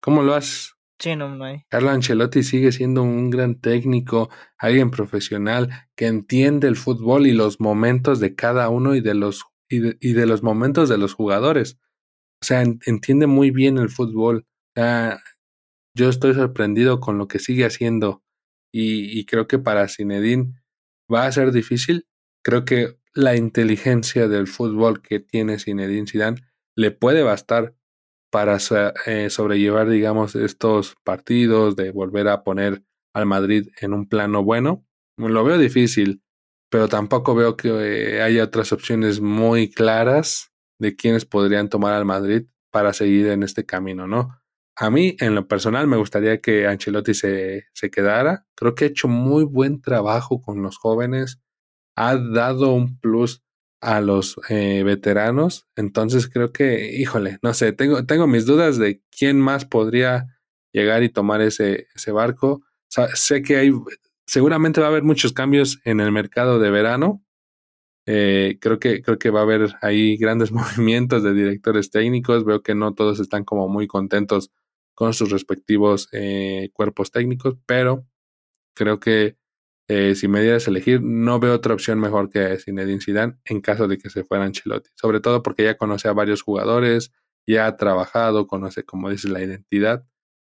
¿Cómo 0.00 0.22
lo 0.22 0.34
haces? 0.34 0.75
Sí, 0.98 1.14
no, 1.14 1.34
no 1.34 1.44
hay. 1.44 1.62
Carlo 1.68 1.90
Ancelotti 1.90 2.42
sigue 2.42 2.72
siendo 2.72 3.02
un 3.02 3.30
gran 3.30 3.60
técnico, 3.60 4.30
alguien 4.56 4.90
profesional 4.90 5.70
que 5.94 6.06
entiende 6.06 6.68
el 6.68 6.76
fútbol 6.76 7.26
y 7.26 7.32
los 7.32 7.60
momentos 7.60 8.18
de 8.18 8.34
cada 8.34 8.68
uno 8.70 8.94
y 8.94 9.00
de 9.00 9.14
los, 9.14 9.44
y 9.68 9.80
de, 9.80 9.96
y 10.00 10.14
de 10.14 10.26
los 10.26 10.42
momentos 10.42 10.88
de 10.88 10.98
los 10.98 11.12
jugadores. 11.12 11.78
O 12.42 12.46
sea, 12.46 12.62
en, 12.62 12.80
entiende 12.86 13.26
muy 13.26 13.50
bien 13.50 13.78
el 13.78 13.90
fútbol. 13.90 14.46
Yo 15.94 16.08
estoy 16.08 16.34
sorprendido 16.34 17.00
con 17.00 17.18
lo 17.18 17.28
que 17.28 17.38
sigue 17.38 17.64
haciendo 17.64 18.22
y, 18.72 19.18
y 19.18 19.24
creo 19.24 19.46
que 19.46 19.58
para 19.58 19.88
Zinedine 19.88 20.52
va 21.12 21.26
a 21.26 21.32
ser 21.32 21.52
difícil. 21.52 22.06
Creo 22.42 22.64
que 22.64 22.98
la 23.14 23.34
inteligencia 23.36 24.28
del 24.28 24.46
fútbol 24.46 25.00
que 25.00 25.20
tiene 25.20 25.58
Zinedine 25.58 26.06
Zidane 26.06 26.42
le 26.76 26.90
puede 26.90 27.22
bastar 27.22 27.74
para 28.36 28.58
eh, 29.06 29.30
sobrellevar, 29.30 29.88
digamos, 29.88 30.36
estos 30.36 30.94
partidos, 31.04 31.74
de 31.74 31.90
volver 31.90 32.28
a 32.28 32.44
poner 32.44 32.82
al 33.14 33.24
Madrid 33.24 33.68
en 33.80 33.94
un 33.94 34.10
plano 34.10 34.44
bueno. 34.44 34.84
Lo 35.16 35.42
veo 35.42 35.56
difícil, 35.56 36.22
pero 36.70 36.86
tampoco 36.86 37.34
veo 37.34 37.56
que 37.56 37.70
eh, 37.70 38.20
haya 38.20 38.44
otras 38.44 38.74
opciones 38.74 39.22
muy 39.22 39.70
claras 39.70 40.52
de 40.78 40.96
quienes 40.96 41.24
podrían 41.24 41.70
tomar 41.70 41.94
al 41.94 42.04
Madrid 42.04 42.44
para 42.70 42.92
seguir 42.92 43.28
en 43.28 43.42
este 43.42 43.64
camino, 43.64 44.06
¿no? 44.06 44.38
A 44.76 44.90
mí, 44.90 45.16
en 45.20 45.34
lo 45.34 45.48
personal, 45.48 45.86
me 45.86 45.96
gustaría 45.96 46.42
que 46.42 46.66
Ancelotti 46.66 47.14
se, 47.14 47.68
se 47.72 47.90
quedara. 47.90 48.44
Creo 48.54 48.74
que 48.74 48.84
ha 48.84 48.88
hecho 48.88 49.08
muy 49.08 49.44
buen 49.44 49.80
trabajo 49.80 50.42
con 50.42 50.60
los 50.60 50.76
jóvenes. 50.76 51.40
Ha 51.96 52.16
dado 52.16 52.74
un 52.74 53.00
plus 53.00 53.45
a 53.86 54.00
los 54.00 54.36
eh, 54.48 54.82
veteranos. 54.84 55.68
Entonces 55.76 56.28
creo 56.28 56.52
que, 56.52 56.96
híjole, 56.96 57.38
no 57.40 57.54
sé, 57.54 57.72
tengo, 57.72 58.04
tengo 58.04 58.26
mis 58.26 58.44
dudas 58.44 58.78
de 58.78 59.00
quién 59.16 59.40
más 59.40 59.64
podría 59.64 60.26
llegar 60.72 61.04
y 61.04 61.08
tomar 61.08 61.40
ese, 61.40 61.86
ese 61.94 62.10
barco. 62.10 62.62
sé 63.14 63.42
que 63.42 63.56
hay, 63.58 63.72
seguramente 64.26 64.80
va 64.80 64.88
a 64.88 64.90
haber 64.90 65.04
muchos 65.04 65.32
cambios 65.32 65.78
en 65.84 66.00
el 66.00 66.10
mercado 66.10 66.58
de 66.58 66.70
verano. 66.72 67.22
Eh, 68.06 68.58
creo 68.60 68.80
que 68.80 69.02
creo 69.02 69.18
que 69.18 69.30
va 69.30 69.40
a 69.40 69.44
haber 69.44 69.76
ahí 69.82 70.16
grandes 70.16 70.50
movimientos 70.52 71.22
de 71.22 71.32
directores 71.32 71.90
técnicos. 71.92 72.44
Veo 72.44 72.62
que 72.62 72.74
no 72.74 72.92
todos 72.92 73.20
están 73.20 73.44
como 73.44 73.68
muy 73.68 73.86
contentos 73.86 74.50
con 74.94 75.14
sus 75.14 75.30
respectivos 75.30 76.08
eh, 76.10 76.70
cuerpos 76.72 77.12
técnicos, 77.12 77.56
pero 77.66 78.04
creo 78.74 78.98
que 78.98 79.36
eh, 79.88 80.16
si 80.16 80.26
me 80.26 80.42
dieras 80.42 80.66
a 80.66 80.70
elegir, 80.70 81.00
no 81.02 81.38
veo 81.38 81.54
otra 81.54 81.74
opción 81.74 82.00
mejor 82.00 82.28
que 82.28 82.58
Zinedine 82.58 83.00
Zidane 83.00 83.36
en 83.44 83.60
caso 83.60 83.86
de 83.86 83.98
que 83.98 84.10
se 84.10 84.24
fuera 84.24 84.44
Ancelotti. 84.44 84.90
Sobre 84.94 85.20
todo 85.20 85.42
porque 85.42 85.62
ya 85.62 85.76
conoce 85.76 86.08
a 86.08 86.12
varios 86.12 86.42
jugadores, 86.42 87.12
ya 87.46 87.66
ha 87.66 87.76
trabajado, 87.76 88.48
conoce, 88.48 88.82
como 88.84 89.10
dices, 89.10 89.30
la 89.30 89.42
identidad. 89.42 90.04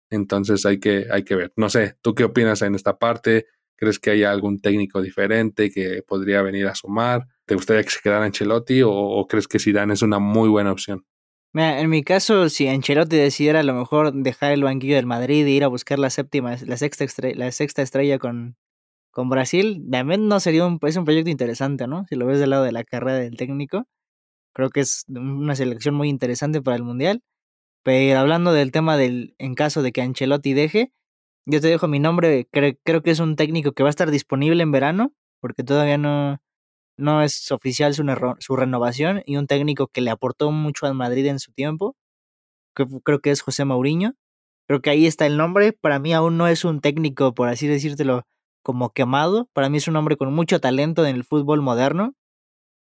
Entonces 0.09 0.65
hay 0.65 0.79
que, 0.79 1.07
hay 1.11 1.23
que 1.23 1.35
ver. 1.35 1.53
No 1.55 1.69
sé, 1.69 1.97
¿tú 2.01 2.15
qué 2.15 2.23
opinas 2.23 2.63
en 2.63 2.73
esta 2.73 2.97
parte? 2.97 3.45
¿Crees 3.75 3.99
que 3.99 4.09
haya 4.09 4.31
algún 4.31 4.59
técnico 4.59 5.03
diferente 5.03 5.69
que 5.69 6.01
podría 6.01 6.41
venir 6.41 6.65
a 6.65 6.73
sumar? 6.73 7.27
¿Te 7.45 7.53
gustaría 7.53 7.83
que 7.83 7.91
se 7.91 7.99
quedara 8.01 8.25
Ancelotti 8.25 8.81
o, 8.83 9.27
crees 9.29 9.47
que 9.47 9.59
Zidane 9.59 9.93
es 9.93 10.01
una 10.01 10.17
muy 10.17 10.49
buena 10.49 10.71
opción? 10.71 11.05
Mira, 11.53 11.79
en 11.79 11.89
mi 11.89 12.03
caso, 12.03 12.49
si 12.49 12.67
Ancelotti 12.67 13.17
decidiera 13.17 13.59
a 13.59 13.63
lo 13.63 13.75
mejor 13.75 14.13
dejar 14.13 14.51
el 14.51 14.63
banquillo 14.63 14.95
del 14.95 15.05
Madrid 15.05 15.45
e 15.45 15.51
ir 15.51 15.63
a 15.63 15.67
buscar 15.67 15.99
la 15.99 16.09
séptima, 16.09 16.55
la 16.65 16.77
sexta 16.77 17.05
la 17.35 17.51
sexta 17.51 17.83
estrella 17.83 18.17
con, 18.17 18.57
con 19.17 19.29
Brasil, 19.31 19.83
también 19.91 20.27
no 20.27 20.39
sería 20.39 20.63
un, 20.67 20.77
es 20.83 20.95
un 20.95 21.03
proyecto 21.03 21.31
interesante, 21.31 21.87
¿no? 21.87 22.05
Si 22.07 22.15
lo 22.15 22.27
ves 22.27 22.39
del 22.39 22.51
lado 22.51 22.63
de 22.63 22.71
la 22.71 22.83
carrera 22.83 23.17
del 23.17 23.35
técnico, 23.35 23.87
creo 24.53 24.69
que 24.69 24.81
es 24.81 25.05
una 25.09 25.55
selección 25.55 25.95
muy 25.95 26.07
interesante 26.07 26.61
para 26.61 26.77
el 26.77 26.83
Mundial. 26.83 27.23
Pero 27.83 28.19
hablando 28.19 28.53
del 28.53 28.71
tema 28.71 28.95
del, 28.95 29.33
en 29.39 29.55
caso 29.55 29.81
de 29.81 29.91
que 29.91 30.03
Ancelotti 30.03 30.53
deje, 30.53 30.93
yo 31.47 31.59
te 31.61 31.67
dejo 31.67 31.87
mi 31.87 31.97
nombre, 31.99 32.47
creo 32.51 33.01
que 33.01 33.09
es 33.09 33.19
un 33.19 33.35
técnico 33.35 33.71
que 33.71 33.81
va 33.81 33.89
a 33.89 33.91
estar 33.91 34.11
disponible 34.11 34.61
en 34.61 34.71
verano, 34.71 35.13
porque 35.41 35.63
todavía 35.63 35.97
no, 35.97 36.39
no 36.95 37.23
es 37.23 37.51
oficial 37.51 37.95
su, 37.95 38.55
renovación, 38.55 39.23
y 39.25 39.37
un 39.37 39.47
técnico 39.47 39.87
que 39.87 40.01
le 40.01 40.11
aportó 40.11 40.51
mucho 40.51 40.85
al 40.85 40.93
Madrid 40.93 41.25
en 41.25 41.39
su 41.39 41.53
tiempo, 41.53 41.95
que, 42.75 42.85
creo 43.03 43.19
que 43.21 43.31
es 43.31 43.41
José 43.41 43.65
Mourinho. 43.65 44.13
Creo 44.67 44.81
que 44.81 44.91
ahí 44.91 45.07
está 45.07 45.25
el 45.25 45.37
nombre, 45.37 45.73
para 45.73 45.97
mí 45.97 46.13
aún 46.13 46.37
no 46.37 46.47
es 46.47 46.65
un 46.65 46.81
técnico, 46.81 47.33
por 47.33 47.49
así 47.49 47.65
decírtelo, 47.67 48.27
como 48.67 48.91
quemado. 48.91 49.47
Para 49.53 49.69
mí 49.69 49.77
es 49.77 49.87
un 49.87 49.95
hombre 49.95 50.17
con 50.17 50.33
mucho 50.33 50.59
talento 50.59 51.05
en 51.05 51.15
el 51.15 51.23
fútbol 51.23 51.61
moderno. 51.61 52.15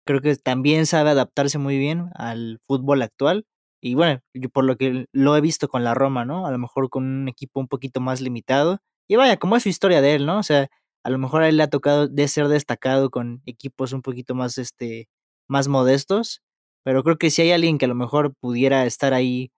Creo 0.06 0.20
que 0.20 0.36
también 0.36 0.84
sabe 0.84 1.08
adaptarse 1.08 1.56
muy 1.56 1.78
bien 1.78 2.10
al 2.14 2.60
fútbol 2.66 3.00
actual. 3.00 3.46
Y 3.80 3.94
bueno, 3.94 4.20
yo 4.34 4.50
por 4.50 4.64
lo 4.64 4.76
que 4.76 5.06
lo 5.12 5.34
he 5.34 5.40
visto 5.40 5.68
con 5.68 5.82
la 5.82 5.94
Roma, 5.94 6.26
¿no? 6.26 6.46
A 6.46 6.50
lo 6.50 6.58
mejor 6.58 6.90
con 6.90 7.04
un 7.04 7.28
equipo 7.28 7.58
un 7.58 7.68
poquito 7.68 8.02
más 8.02 8.20
limitado. 8.20 8.80
Y 9.08 9.16
vaya, 9.16 9.38
como 9.38 9.56
es 9.56 9.62
su 9.62 9.70
historia 9.70 10.02
de 10.02 10.14
él, 10.14 10.26
¿no? 10.26 10.40
O 10.40 10.42
sea, 10.42 10.68
a 11.04 11.08
lo 11.10 11.16
mejor 11.16 11.42
a 11.42 11.48
él 11.48 11.56
le 11.56 11.62
ha 11.62 11.70
tocado 11.70 12.06
de 12.06 12.28
ser 12.28 12.48
destacado 12.48 13.08
con 13.08 13.40
equipos 13.46 13.94
un 13.94 14.02
poquito 14.02 14.34
más, 14.34 14.58
este, 14.58 15.08
más 15.48 15.68
modestos. 15.68 16.42
Pero 16.84 17.02
creo 17.02 17.16
que 17.16 17.30
si 17.30 17.40
hay 17.40 17.52
alguien 17.52 17.78
que 17.78 17.86
a 17.86 17.88
lo 17.88 17.94
mejor 17.94 18.34
pudiera 18.40 18.84
estar 18.84 19.14
ahí, 19.14 19.52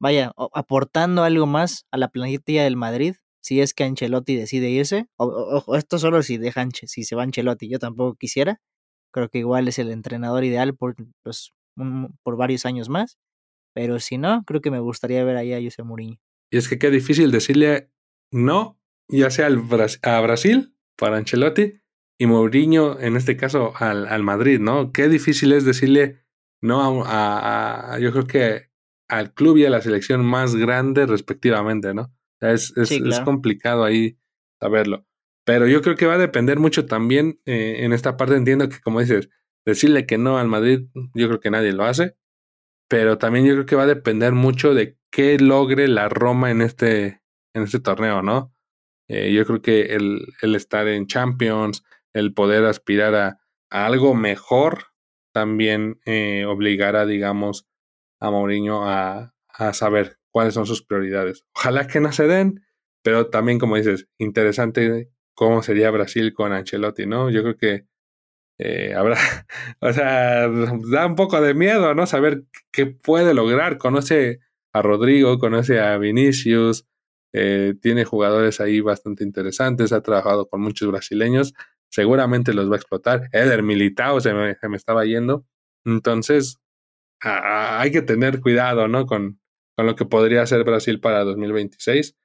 vaya, 0.00 0.32
aportando 0.52 1.22
algo 1.22 1.46
más 1.46 1.86
a 1.90 1.96
la 1.96 2.08
plantilla 2.08 2.64
del 2.64 2.76
Madrid, 2.76 3.14
si 3.46 3.60
es 3.60 3.74
que 3.74 3.84
Ancelotti 3.84 4.34
decide 4.34 4.70
irse. 4.70 5.06
Ojo, 5.18 5.76
esto 5.76 6.00
solo 6.00 6.20
si 6.24 6.36
deja 6.36 6.66
si 6.72 7.04
se 7.04 7.14
va 7.14 7.22
Ancelotti, 7.22 7.68
yo 7.68 7.78
tampoco 7.78 8.16
quisiera. 8.16 8.60
Creo 9.12 9.28
que 9.28 9.38
igual 9.38 9.68
es 9.68 9.78
el 9.78 9.92
entrenador 9.92 10.42
ideal 10.42 10.74
por, 10.74 10.96
pues, 11.22 11.52
por 12.24 12.36
varios 12.36 12.66
años 12.66 12.88
más. 12.88 13.18
Pero 13.72 14.00
si 14.00 14.18
no, 14.18 14.42
creo 14.46 14.60
que 14.60 14.72
me 14.72 14.80
gustaría 14.80 15.22
ver 15.22 15.36
ahí 15.36 15.52
a 15.52 15.62
José 15.62 15.84
Mourinho. 15.84 16.18
Y 16.50 16.56
es 16.56 16.68
que 16.68 16.80
qué 16.80 16.90
difícil 16.90 17.30
decirle 17.30 17.92
no, 18.32 18.80
ya 19.08 19.30
sea 19.30 19.46
al 19.46 19.62
a 20.02 20.20
Brasil 20.20 20.74
para 20.96 21.16
Ancelotti 21.16 21.80
y 22.18 22.26
Mourinho, 22.26 22.98
en 22.98 23.16
este 23.16 23.36
caso, 23.36 23.74
al, 23.76 24.08
al 24.08 24.24
Madrid, 24.24 24.58
¿no? 24.58 24.90
Qué 24.90 25.08
difícil 25.08 25.52
es 25.52 25.64
decirle 25.64 26.24
no 26.60 27.04
a, 27.04 27.92
a, 27.94 27.98
yo 28.00 28.10
creo 28.10 28.26
que 28.26 28.70
al 29.08 29.32
club 29.34 29.58
y 29.58 29.66
a 29.66 29.70
la 29.70 29.82
selección 29.82 30.24
más 30.24 30.56
grande 30.56 31.06
respectivamente, 31.06 31.94
¿no? 31.94 32.15
Es, 32.40 32.76
es, 32.76 33.20
complicado 33.20 33.84
ahí 33.84 34.18
saberlo. 34.60 35.06
Pero 35.44 35.66
yo 35.68 35.80
creo 35.80 35.96
que 35.96 36.06
va 36.06 36.14
a 36.14 36.18
depender 36.18 36.58
mucho 36.58 36.86
también 36.86 37.40
eh, 37.46 37.84
en 37.84 37.92
esta 37.92 38.16
parte. 38.16 38.36
Entiendo 38.36 38.68
que, 38.68 38.80
como 38.80 39.00
dices, 39.00 39.28
decirle 39.64 40.06
que 40.06 40.18
no 40.18 40.38
al 40.38 40.48
Madrid, 40.48 40.88
yo 41.14 41.28
creo 41.28 41.40
que 41.40 41.50
nadie 41.50 41.72
lo 41.72 41.84
hace. 41.84 42.16
Pero 42.88 43.18
también 43.18 43.46
yo 43.46 43.54
creo 43.54 43.66
que 43.66 43.76
va 43.76 43.84
a 43.84 43.88
depender 43.88 44.32
mucho 44.32 44.74
de 44.74 44.98
qué 45.10 45.38
logre 45.38 45.88
la 45.88 46.08
Roma 46.08 46.50
en 46.50 46.62
este, 46.62 47.22
en 47.54 47.62
este 47.62 47.80
torneo, 47.80 48.22
¿no? 48.22 48.52
Eh, 49.08 49.32
yo 49.32 49.44
creo 49.46 49.62
que 49.62 49.94
el, 49.94 50.26
el, 50.42 50.54
estar 50.54 50.86
en 50.88 51.06
Champions, 51.06 51.84
el 52.12 52.34
poder 52.34 52.64
aspirar 52.64 53.14
a, 53.14 53.40
algo 53.70 54.14
mejor, 54.14 54.86
también 55.32 56.00
eh, 56.06 56.44
obligará, 56.46 57.06
digamos, 57.06 57.66
a 58.20 58.30
Mourinho 58.30 58.88
a, 58.88 59.34
a 59.48 59.72
saber 59.72 60.18
cuáles 60.36 60.52
son 60.52 60.66
sus 60.66 60.82
prioridades. 60.82 61.46
Ojalá 61.54 61.86
que 61.86 61.98
no 61.98 62.12
se 62.12 62.26
den, 62.26 62.62
pero 63.02 63.30
también, 63.30 63.58
como 63.58 63.76
dices, 63.76 64.06
interesante 64.18 65.08
cómo 65.32 65.62
sería 65.62 65.90
Brasil 65.90 66.34
con 66.34 66.52
Ancelotti, 66.52 67.06
¿no? 67.06 67.30
Yo 67.30 67.40
creo 67.40 67.56
que 67.56 67.86
eh, 68.58 68.92
habrá, 68.94 69.16
o 69.80 69.94
sea, 69.94 70.46
da 70.90 71.06
un 71.06 71.14
poco 71.14 71.40
de 71.40 71.54
miedo, 71.54 71.94
¿no? 71.94 72.04
Saber 72.04 72.44
qué 72.70 72.84
puede 72.84 73.32
lograr. 73.32 73.78
Conoce 73.78 74.40
a 74.74 74.82
Rodrigo, 74.82 75.38
conoce 75.38 75.80
a 75.80 75.96
Vinicius, 75.96 76.86
eh, 77.32 77.72
tiene 77.80 78.04
jugadores 78.04 78.60
ahí 78.60 78.82
bastante 78.82 79.24
interesantes, 79.24 79.90
ha 79.94 80.02
trabajado 80.02 80.50
con 80.50 80.60
muchos 80.60 80.86
brasileños, 80.90 81.54
seguramente 81.88 82.52
los 82.52 82.68
va 82.70 82.74
a 82.74 82.76
explotar. 82.76 83.30
Eder 83.32 83.62
Militao 83.62 84.20
se 84.20 84.34
me, 84.34 84.54
se 84.54 84.68
me 84.68 84.76
estaba 84.76 85.06
yendo. 85.06 85.46
Entonces, 85.86 86.60
hay 87.20 87.90
que 87.90 88.02
tener 88.02 88.42
cuidado, 88.42 88.86
¿no? 88.86 89.06
Con 89.76 89.86
lo 89.86 89.94
que 89.94 90.06
podría 90.06 90.46
ser 90.46 90.64
Brasil 90.64 91.00
para 91.00 91.24
2026. 91.24 92.16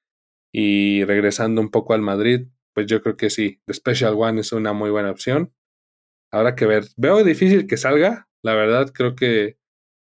Y 0.53 1.03
regresando 1.05 1.61
un 1.61 1.69
poco 1.69 1.93
al 1.93 2.01
Madrid, 2.01 2.47
pues 2.73 2.87
yo 2.87 3.01
creo 3.01 3.17
que 3.17 3.29
sí, 3.29 3.61
The 3.65 3.73
Special 3.73 4.15
One 4.17 4.41
es 4.41 4.51
una 4.53 4.73
muy 4.73 4.89
buena 4.89 5.11
opción. 5.11 5.53
Habrá 6.31 6.55
que 6.55 6.65
ver. 6.65 6.85
Veo 6.97 7.23
difícil 7.23 7.67
que 7.67 7.77
salga, 7.77 8.29
la 8.43 8.55
verdad 8.55 8.91
creo 8.93 9.15
que 9.15 9.57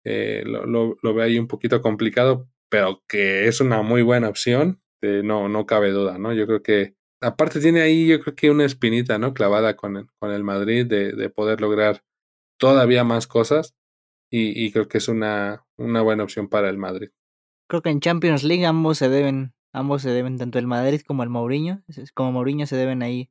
eh, 0.04 0.44
lo, 0.46 0.66
lo, 0.66 1.14
veo 1.14 1.24
ahí 1.24 1.38
un 1.38 1.48
poquito 1.48 1.82
complicado, 1.82 2.48
pero 2.70 3.02
que 3.08 3.48
es 3.48 3.60
una 3.60 3.82
muy 3.82 4.02
buena 4.02 4.28
opción, 4.28 4.82
eh, 5.02 5.22
no, 5.24 5.48
no 5.48 5.66
cabe 5.66 5.90
duda, 5.90 6.18
¿no? 6.18 6.32
Yo 6.34 6.46
creo 6.46 6.62
que, 6.62 6.94
aparte 7.22 7.60
tiene 7.60 7.82
ahí 7.82 8.06
yo 8.06 8.20
creo 8.20 8.34
que 8.34 8.50
una 8.50 8.64
espinita, 8.64 9.18
¿no? 9.18 9.34
Clavada 9.34 9.76
con 9.76 9.96
el, 9.96 10.06
con 10.18 10.32
el 10.32 10.44
Madrid 10.44 10.86
de, 10.86 11.12
de 11.12 11.30
poder 11.30 11.60
lograr 11.60 12.04
todavía 12.58 13.04
más 13.04 13.26
cosas 13.26 13.74
y, 14.30 14.64
y 14.64 14.72
creo 14.72 14.88
que 14.88 14.98
es 14.98 15.08
una, 15.08 15.66
una 15.78 16.02
buena 16.02 16.24
opción 16.24 16.48
para 16.48 16.70
el 16.70 16.78
Madrid 16.78 17.10
creo 17.70 17.82
que 17.82 17.90
en 17.90 18.00
Champions 18.00 18.42
League 18.42 18.66
ambos 18.66 18.98
se 18.98 19.08
deben, 19.08 19.54
ambos 19.72 20.02
se 20.02 20.10
deben, 20.10 20.36
tanto 20.36 20.58
el 20.58 20.66
Madrid 20.66 21.00
como 21.06 21.22
el 21.22 21.30
Mourinho, 21.30 21.82
como 22.14 22.32
Mourinho 22.32 22.66
se 22.66 22.76
deben 22.76 23.02
ahí 23.02 23.30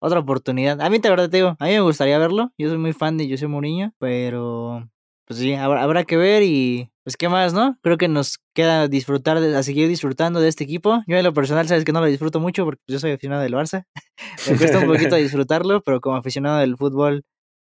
otra 0.00 0.20
oportunidad. 0.20 0.80
A 0.80 0.88
mí, 0.88 0.98
de 0.98 1.10
verdad, 1.10 1.28
te 1.28 1.38
digo, 1.38 1.56
a 1.58 1.64
mí 1.66 1.72
me 1.72 1.80
gustaría 1.80 2.18
verlo. 2.18 2.52
Yo 2.56 2.68
soy 2.68 2.78
muy 2.78 2.92
fan 2.94 3.18
de 3.18 3.28
José 3.28 3.48
Mourinho, 3.48 3.92
pero 3.98 4.88
pues 5.26 5.38
sí, 5.40 5.54
habrá, 5.54 6.04
que 6.04 6.16
ver 6.16 6.42
y 6.42 6.90
pues 7.04 7.16
qué 7.16 7.28
más, 7.28 7.52
¿no? 7.52 7.78
Creo 7.82 7.98
que 7.98 8.08
nos 8.08 8.38
queda 8.54 8.88
disfrutar, 8.88 9.40
de, 9.40 9.56
a 9.56 9.62
seguir 9.62 9.88
disfrutando 9.88 10.40
de 10.40 10.48
este 10.48 10.64
equipo. 10.64 11.02
Yo 11.06 11.16
en 11.16 11.24
lo 11.24 11.34
personal, 11.34 11.68
sabes 11.68 11.84
que 11.84 11.92
no 11.92 12.00
lo 12.00 12.06
disfruto 12.06 12.40
mucho 12.40 12.64
porque 12.64 12.82
yo 12.88 12.98
soy 12.98 13.12
aficionado 13.12 13.42
del 13.42 13.54
Barça. 13.54 13.84
me 14.50 14.56
cuesta 14.56 14.78
un 14.78 14.86
poquito 14.86 15.16
disfrutarlo, 15.16 15.82
pero 15.82 16.00
como 16.00 16.16
aficionado 16.16 16.58
del 16.58 16.76
fútbol, 16.76 17.24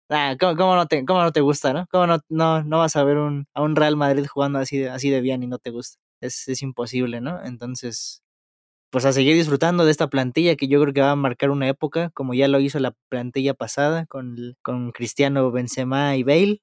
ah, 0.09 0.35
¿cómo, 0.39 0.75
no 0.75 0.87
te, 0.87 1.05
¿cómo 1.05 1.21
no 1.21 1.31
te 1.31 1.41
gusta, 1.41 1.73
no? 1.73 1.87
¿Cómo 1.91 2.07
no, 2.07 2.19
no, 2.29 2.63
no 2.63 2.79
vas 2.79 2.95
a 2.95 3.03
ver 3.03 3.17
un, 3.17 3.47
a 3.53 3.61
un 3.61 3.75
Real 3.75 3.95
Madrid 3.97 4.25
jugando 4.27 4.59
así 4.59 4.77
de, 4.79 4.89
así 4.89 5.09
de 5.09 5.21
bien 5.21 5.43
y 5.43 5.47
no 5.47 5.57
te 5.59 5.71
gusta? 5.71 6.04
Es, 6.25 6.47
es 6.47 6.61
imposible, 6.61 7.21
¿no? 7.21 7.43
Entonces, 7.43 8.23
pues 8.91 9.05
a 9.05 9.13
seguir 9.13 9.35
disfrutando 9.35 9.85
de 9.85 9.91
esta 9.91 10.09
plantilla 10.09 10.55
que 10.55 10.67
yo 10.67 10.81
creo 10.81 10.93
que 10.93 11.01
va 11.01 11.11
a 11.11 11.15
marcar 11.15 11.49
una 11.49 11.67
época, 11.67 12.11
como 12.13 12.33
ya 12.33 12.47
lo 12.47 12.59
hizo 12.59 12.79
la 12.79 12.95
plantilla 13.09 13.53
pasada 13.53 14.05
con, 14.05 14.55
con 14.61 14.91
Cristiano, 14.91 15.51
Benzema 15.51 16.15
y 16.15 16.23
Bale. 16.23 16.61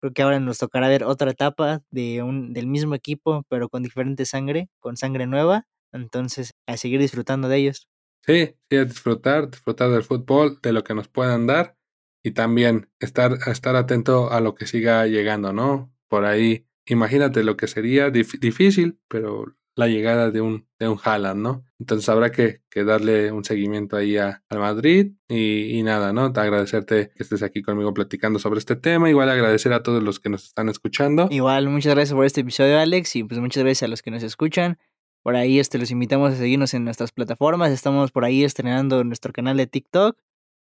Creo 0.00 0.12
que 0.12 0.22
ahora 0.22 0.40
nos 0.40 0.58
tocará 0.58 0.88
ver 0.88 1.04
otra 1.04 1.30
etapa 1.30 1.82
de 1.90 2.22
un, 2.22 2.52
del 2.52 2.66
mismo 2.66 2.94
equipo, 2.94 3.44
pero 3.48 3.68
con 3.68 3.82
diferente 3.82 4.24
sangre, 4.26 4.68
con 4.80 4.96
sangre 4.96 5.26
nueva. 5.26 5.66
Entonces, 5.92 6.52
a 6.66 6.76
seguir 6.76 7.00
disfrutando 7.00 7.48
de 7.48 7.58
ellos. 7.58 7.86
Sí, 8.26 8.56
sí, 8.70 8.76
a 8.76 8.84
disfrutar, 8.86 9.50
disfrutar 9.50 9.90
del 9.90 10.04
fútbol, 10.04 10.58
de 10.62 10.72
lo 10.72 10.84
que 10.84 10.94
nos 10.94 11.08
puedan 11.08 11.46
dar 11.46 11.76
y 12.22 12.30
también 12.30 12.88
estar, 12.98 13.36
estar 13.46 13.76
atento 13.76 14.30
a 14.30 14.40
lo 14.40 14.54
que 14.54 14.66
siga 14.66 15.06
llegando, 15.06 15.52
¿no? 15.52 15.92
Por 16.08 16.24
ahí 16.24 16.66
imagínate 16.86 17.44
lo 17.44 17.56
que 17.56 17.66
sería 17.66 18.10
difícil, 18.10 18.98
pero 19.08 19.54
la 19.76 19.88
llegada 19.88 20.30
de 20.30 20.40
un, 20.40 20.66
de 20.78 20.88
un 20.88 20.98
Haaland, 21.02 21.42
¿no? 21.42 21.64
Entonces 21.80 22.08
habrá 22.08 22.30
que, 22.30 22.62
que 22.70 22.84
darle 22.84 23.32
un 23.32 23.44
seguimiento 23.44 23.96
ahí 23.96 24.16
al 24.16 24.40
a 24.48 24.58
Madrid 24.58 25.12
y, 25.28 25.76
y, 25.78 25.82
nada, 25.82 26.12
¿no? 26.12 26.26
Agradecerte 26.26 27.10
que 27.14 27.22
estés 27.22 27.42
aquí 27.42 27.62
conmigo 27.62 27.92
platicando 27.92 28.38
sobre 28.38 28.58
este 28.58 28.76
tema, 28.76 29.10
igual 29.10 29.30
agradecer 29.30 29.72
a 29.72 29.82
todos 29.82 30.02
los 30.02 30.20
que 30.20 30.30
nos 30.30 30.44
están 30.44 30.68
escuchando. 30.68 31.28
Igual, 31.30 31.68
muchas 31.68 31.94
gracias 31.94 32.14
por 32.14 32.24
este 32.24 32.42
episodio, 32.42 32.78
Alex, 32.78 33.16
y 33.16 33.24
pues 33.24 33.40
muchas 33.40 33.64
gracias 33.64 33.82
a 33.82 33.88
los 33.88 34.02
que 34.02 34.10
nos 34.10 34.22
escuchan. 34.22 34.78
Por 35.22 35.36
ahí 35.36 35.58
este, 35.58 35.78
los 35.78 35.90
invitamos 35.90 36.34
a 36.34 36.36
seguirnos 36.36 36.74
en 36.74 36.84
nuestras 36.84 37.10
plataformas, 37.10 37.72
estamos 37.72 38.12
por 38.12 38.24
ahí 38.24 38.44
estrenando 38.44 39.02
nuestro 39.04 39.32
canal 39.32 39.56
de 39.56 39.66
TikTok, 39.66 40.18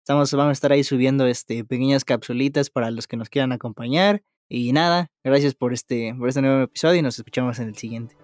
estamos, 0.04 0.32
vamos 0.34 0.50
a 0.50 0.52
estar 0.52 0.72
ahí 0.72 0.84
subiendo 0.84 1.26
este, 1.28 1.64
pequeñas 1.64 2.06
capsulitas 2.06 2.70
para 2.70 2.92
los 2.92 3.08
que 3.08 3.18
nos 3.18 3.30
quieran 3.30 3.54
acompañar. 3.54 4.22
Y 4.50 4.74
nada, 4.74 5.12
gracias 5.24 5.54
por 5.54 5.74
este, 5.74 6.16
por 6.18 6.28
este 6.28 6.42
nuevo 6.42 6.64
episodio 6.64 7.00
y 7.00 7.02
nos 7.04 7.20
escuchamos 7.20 7.60
en 7.60 7.68
el 7.68 7.78
siguiente. 7.78 8.18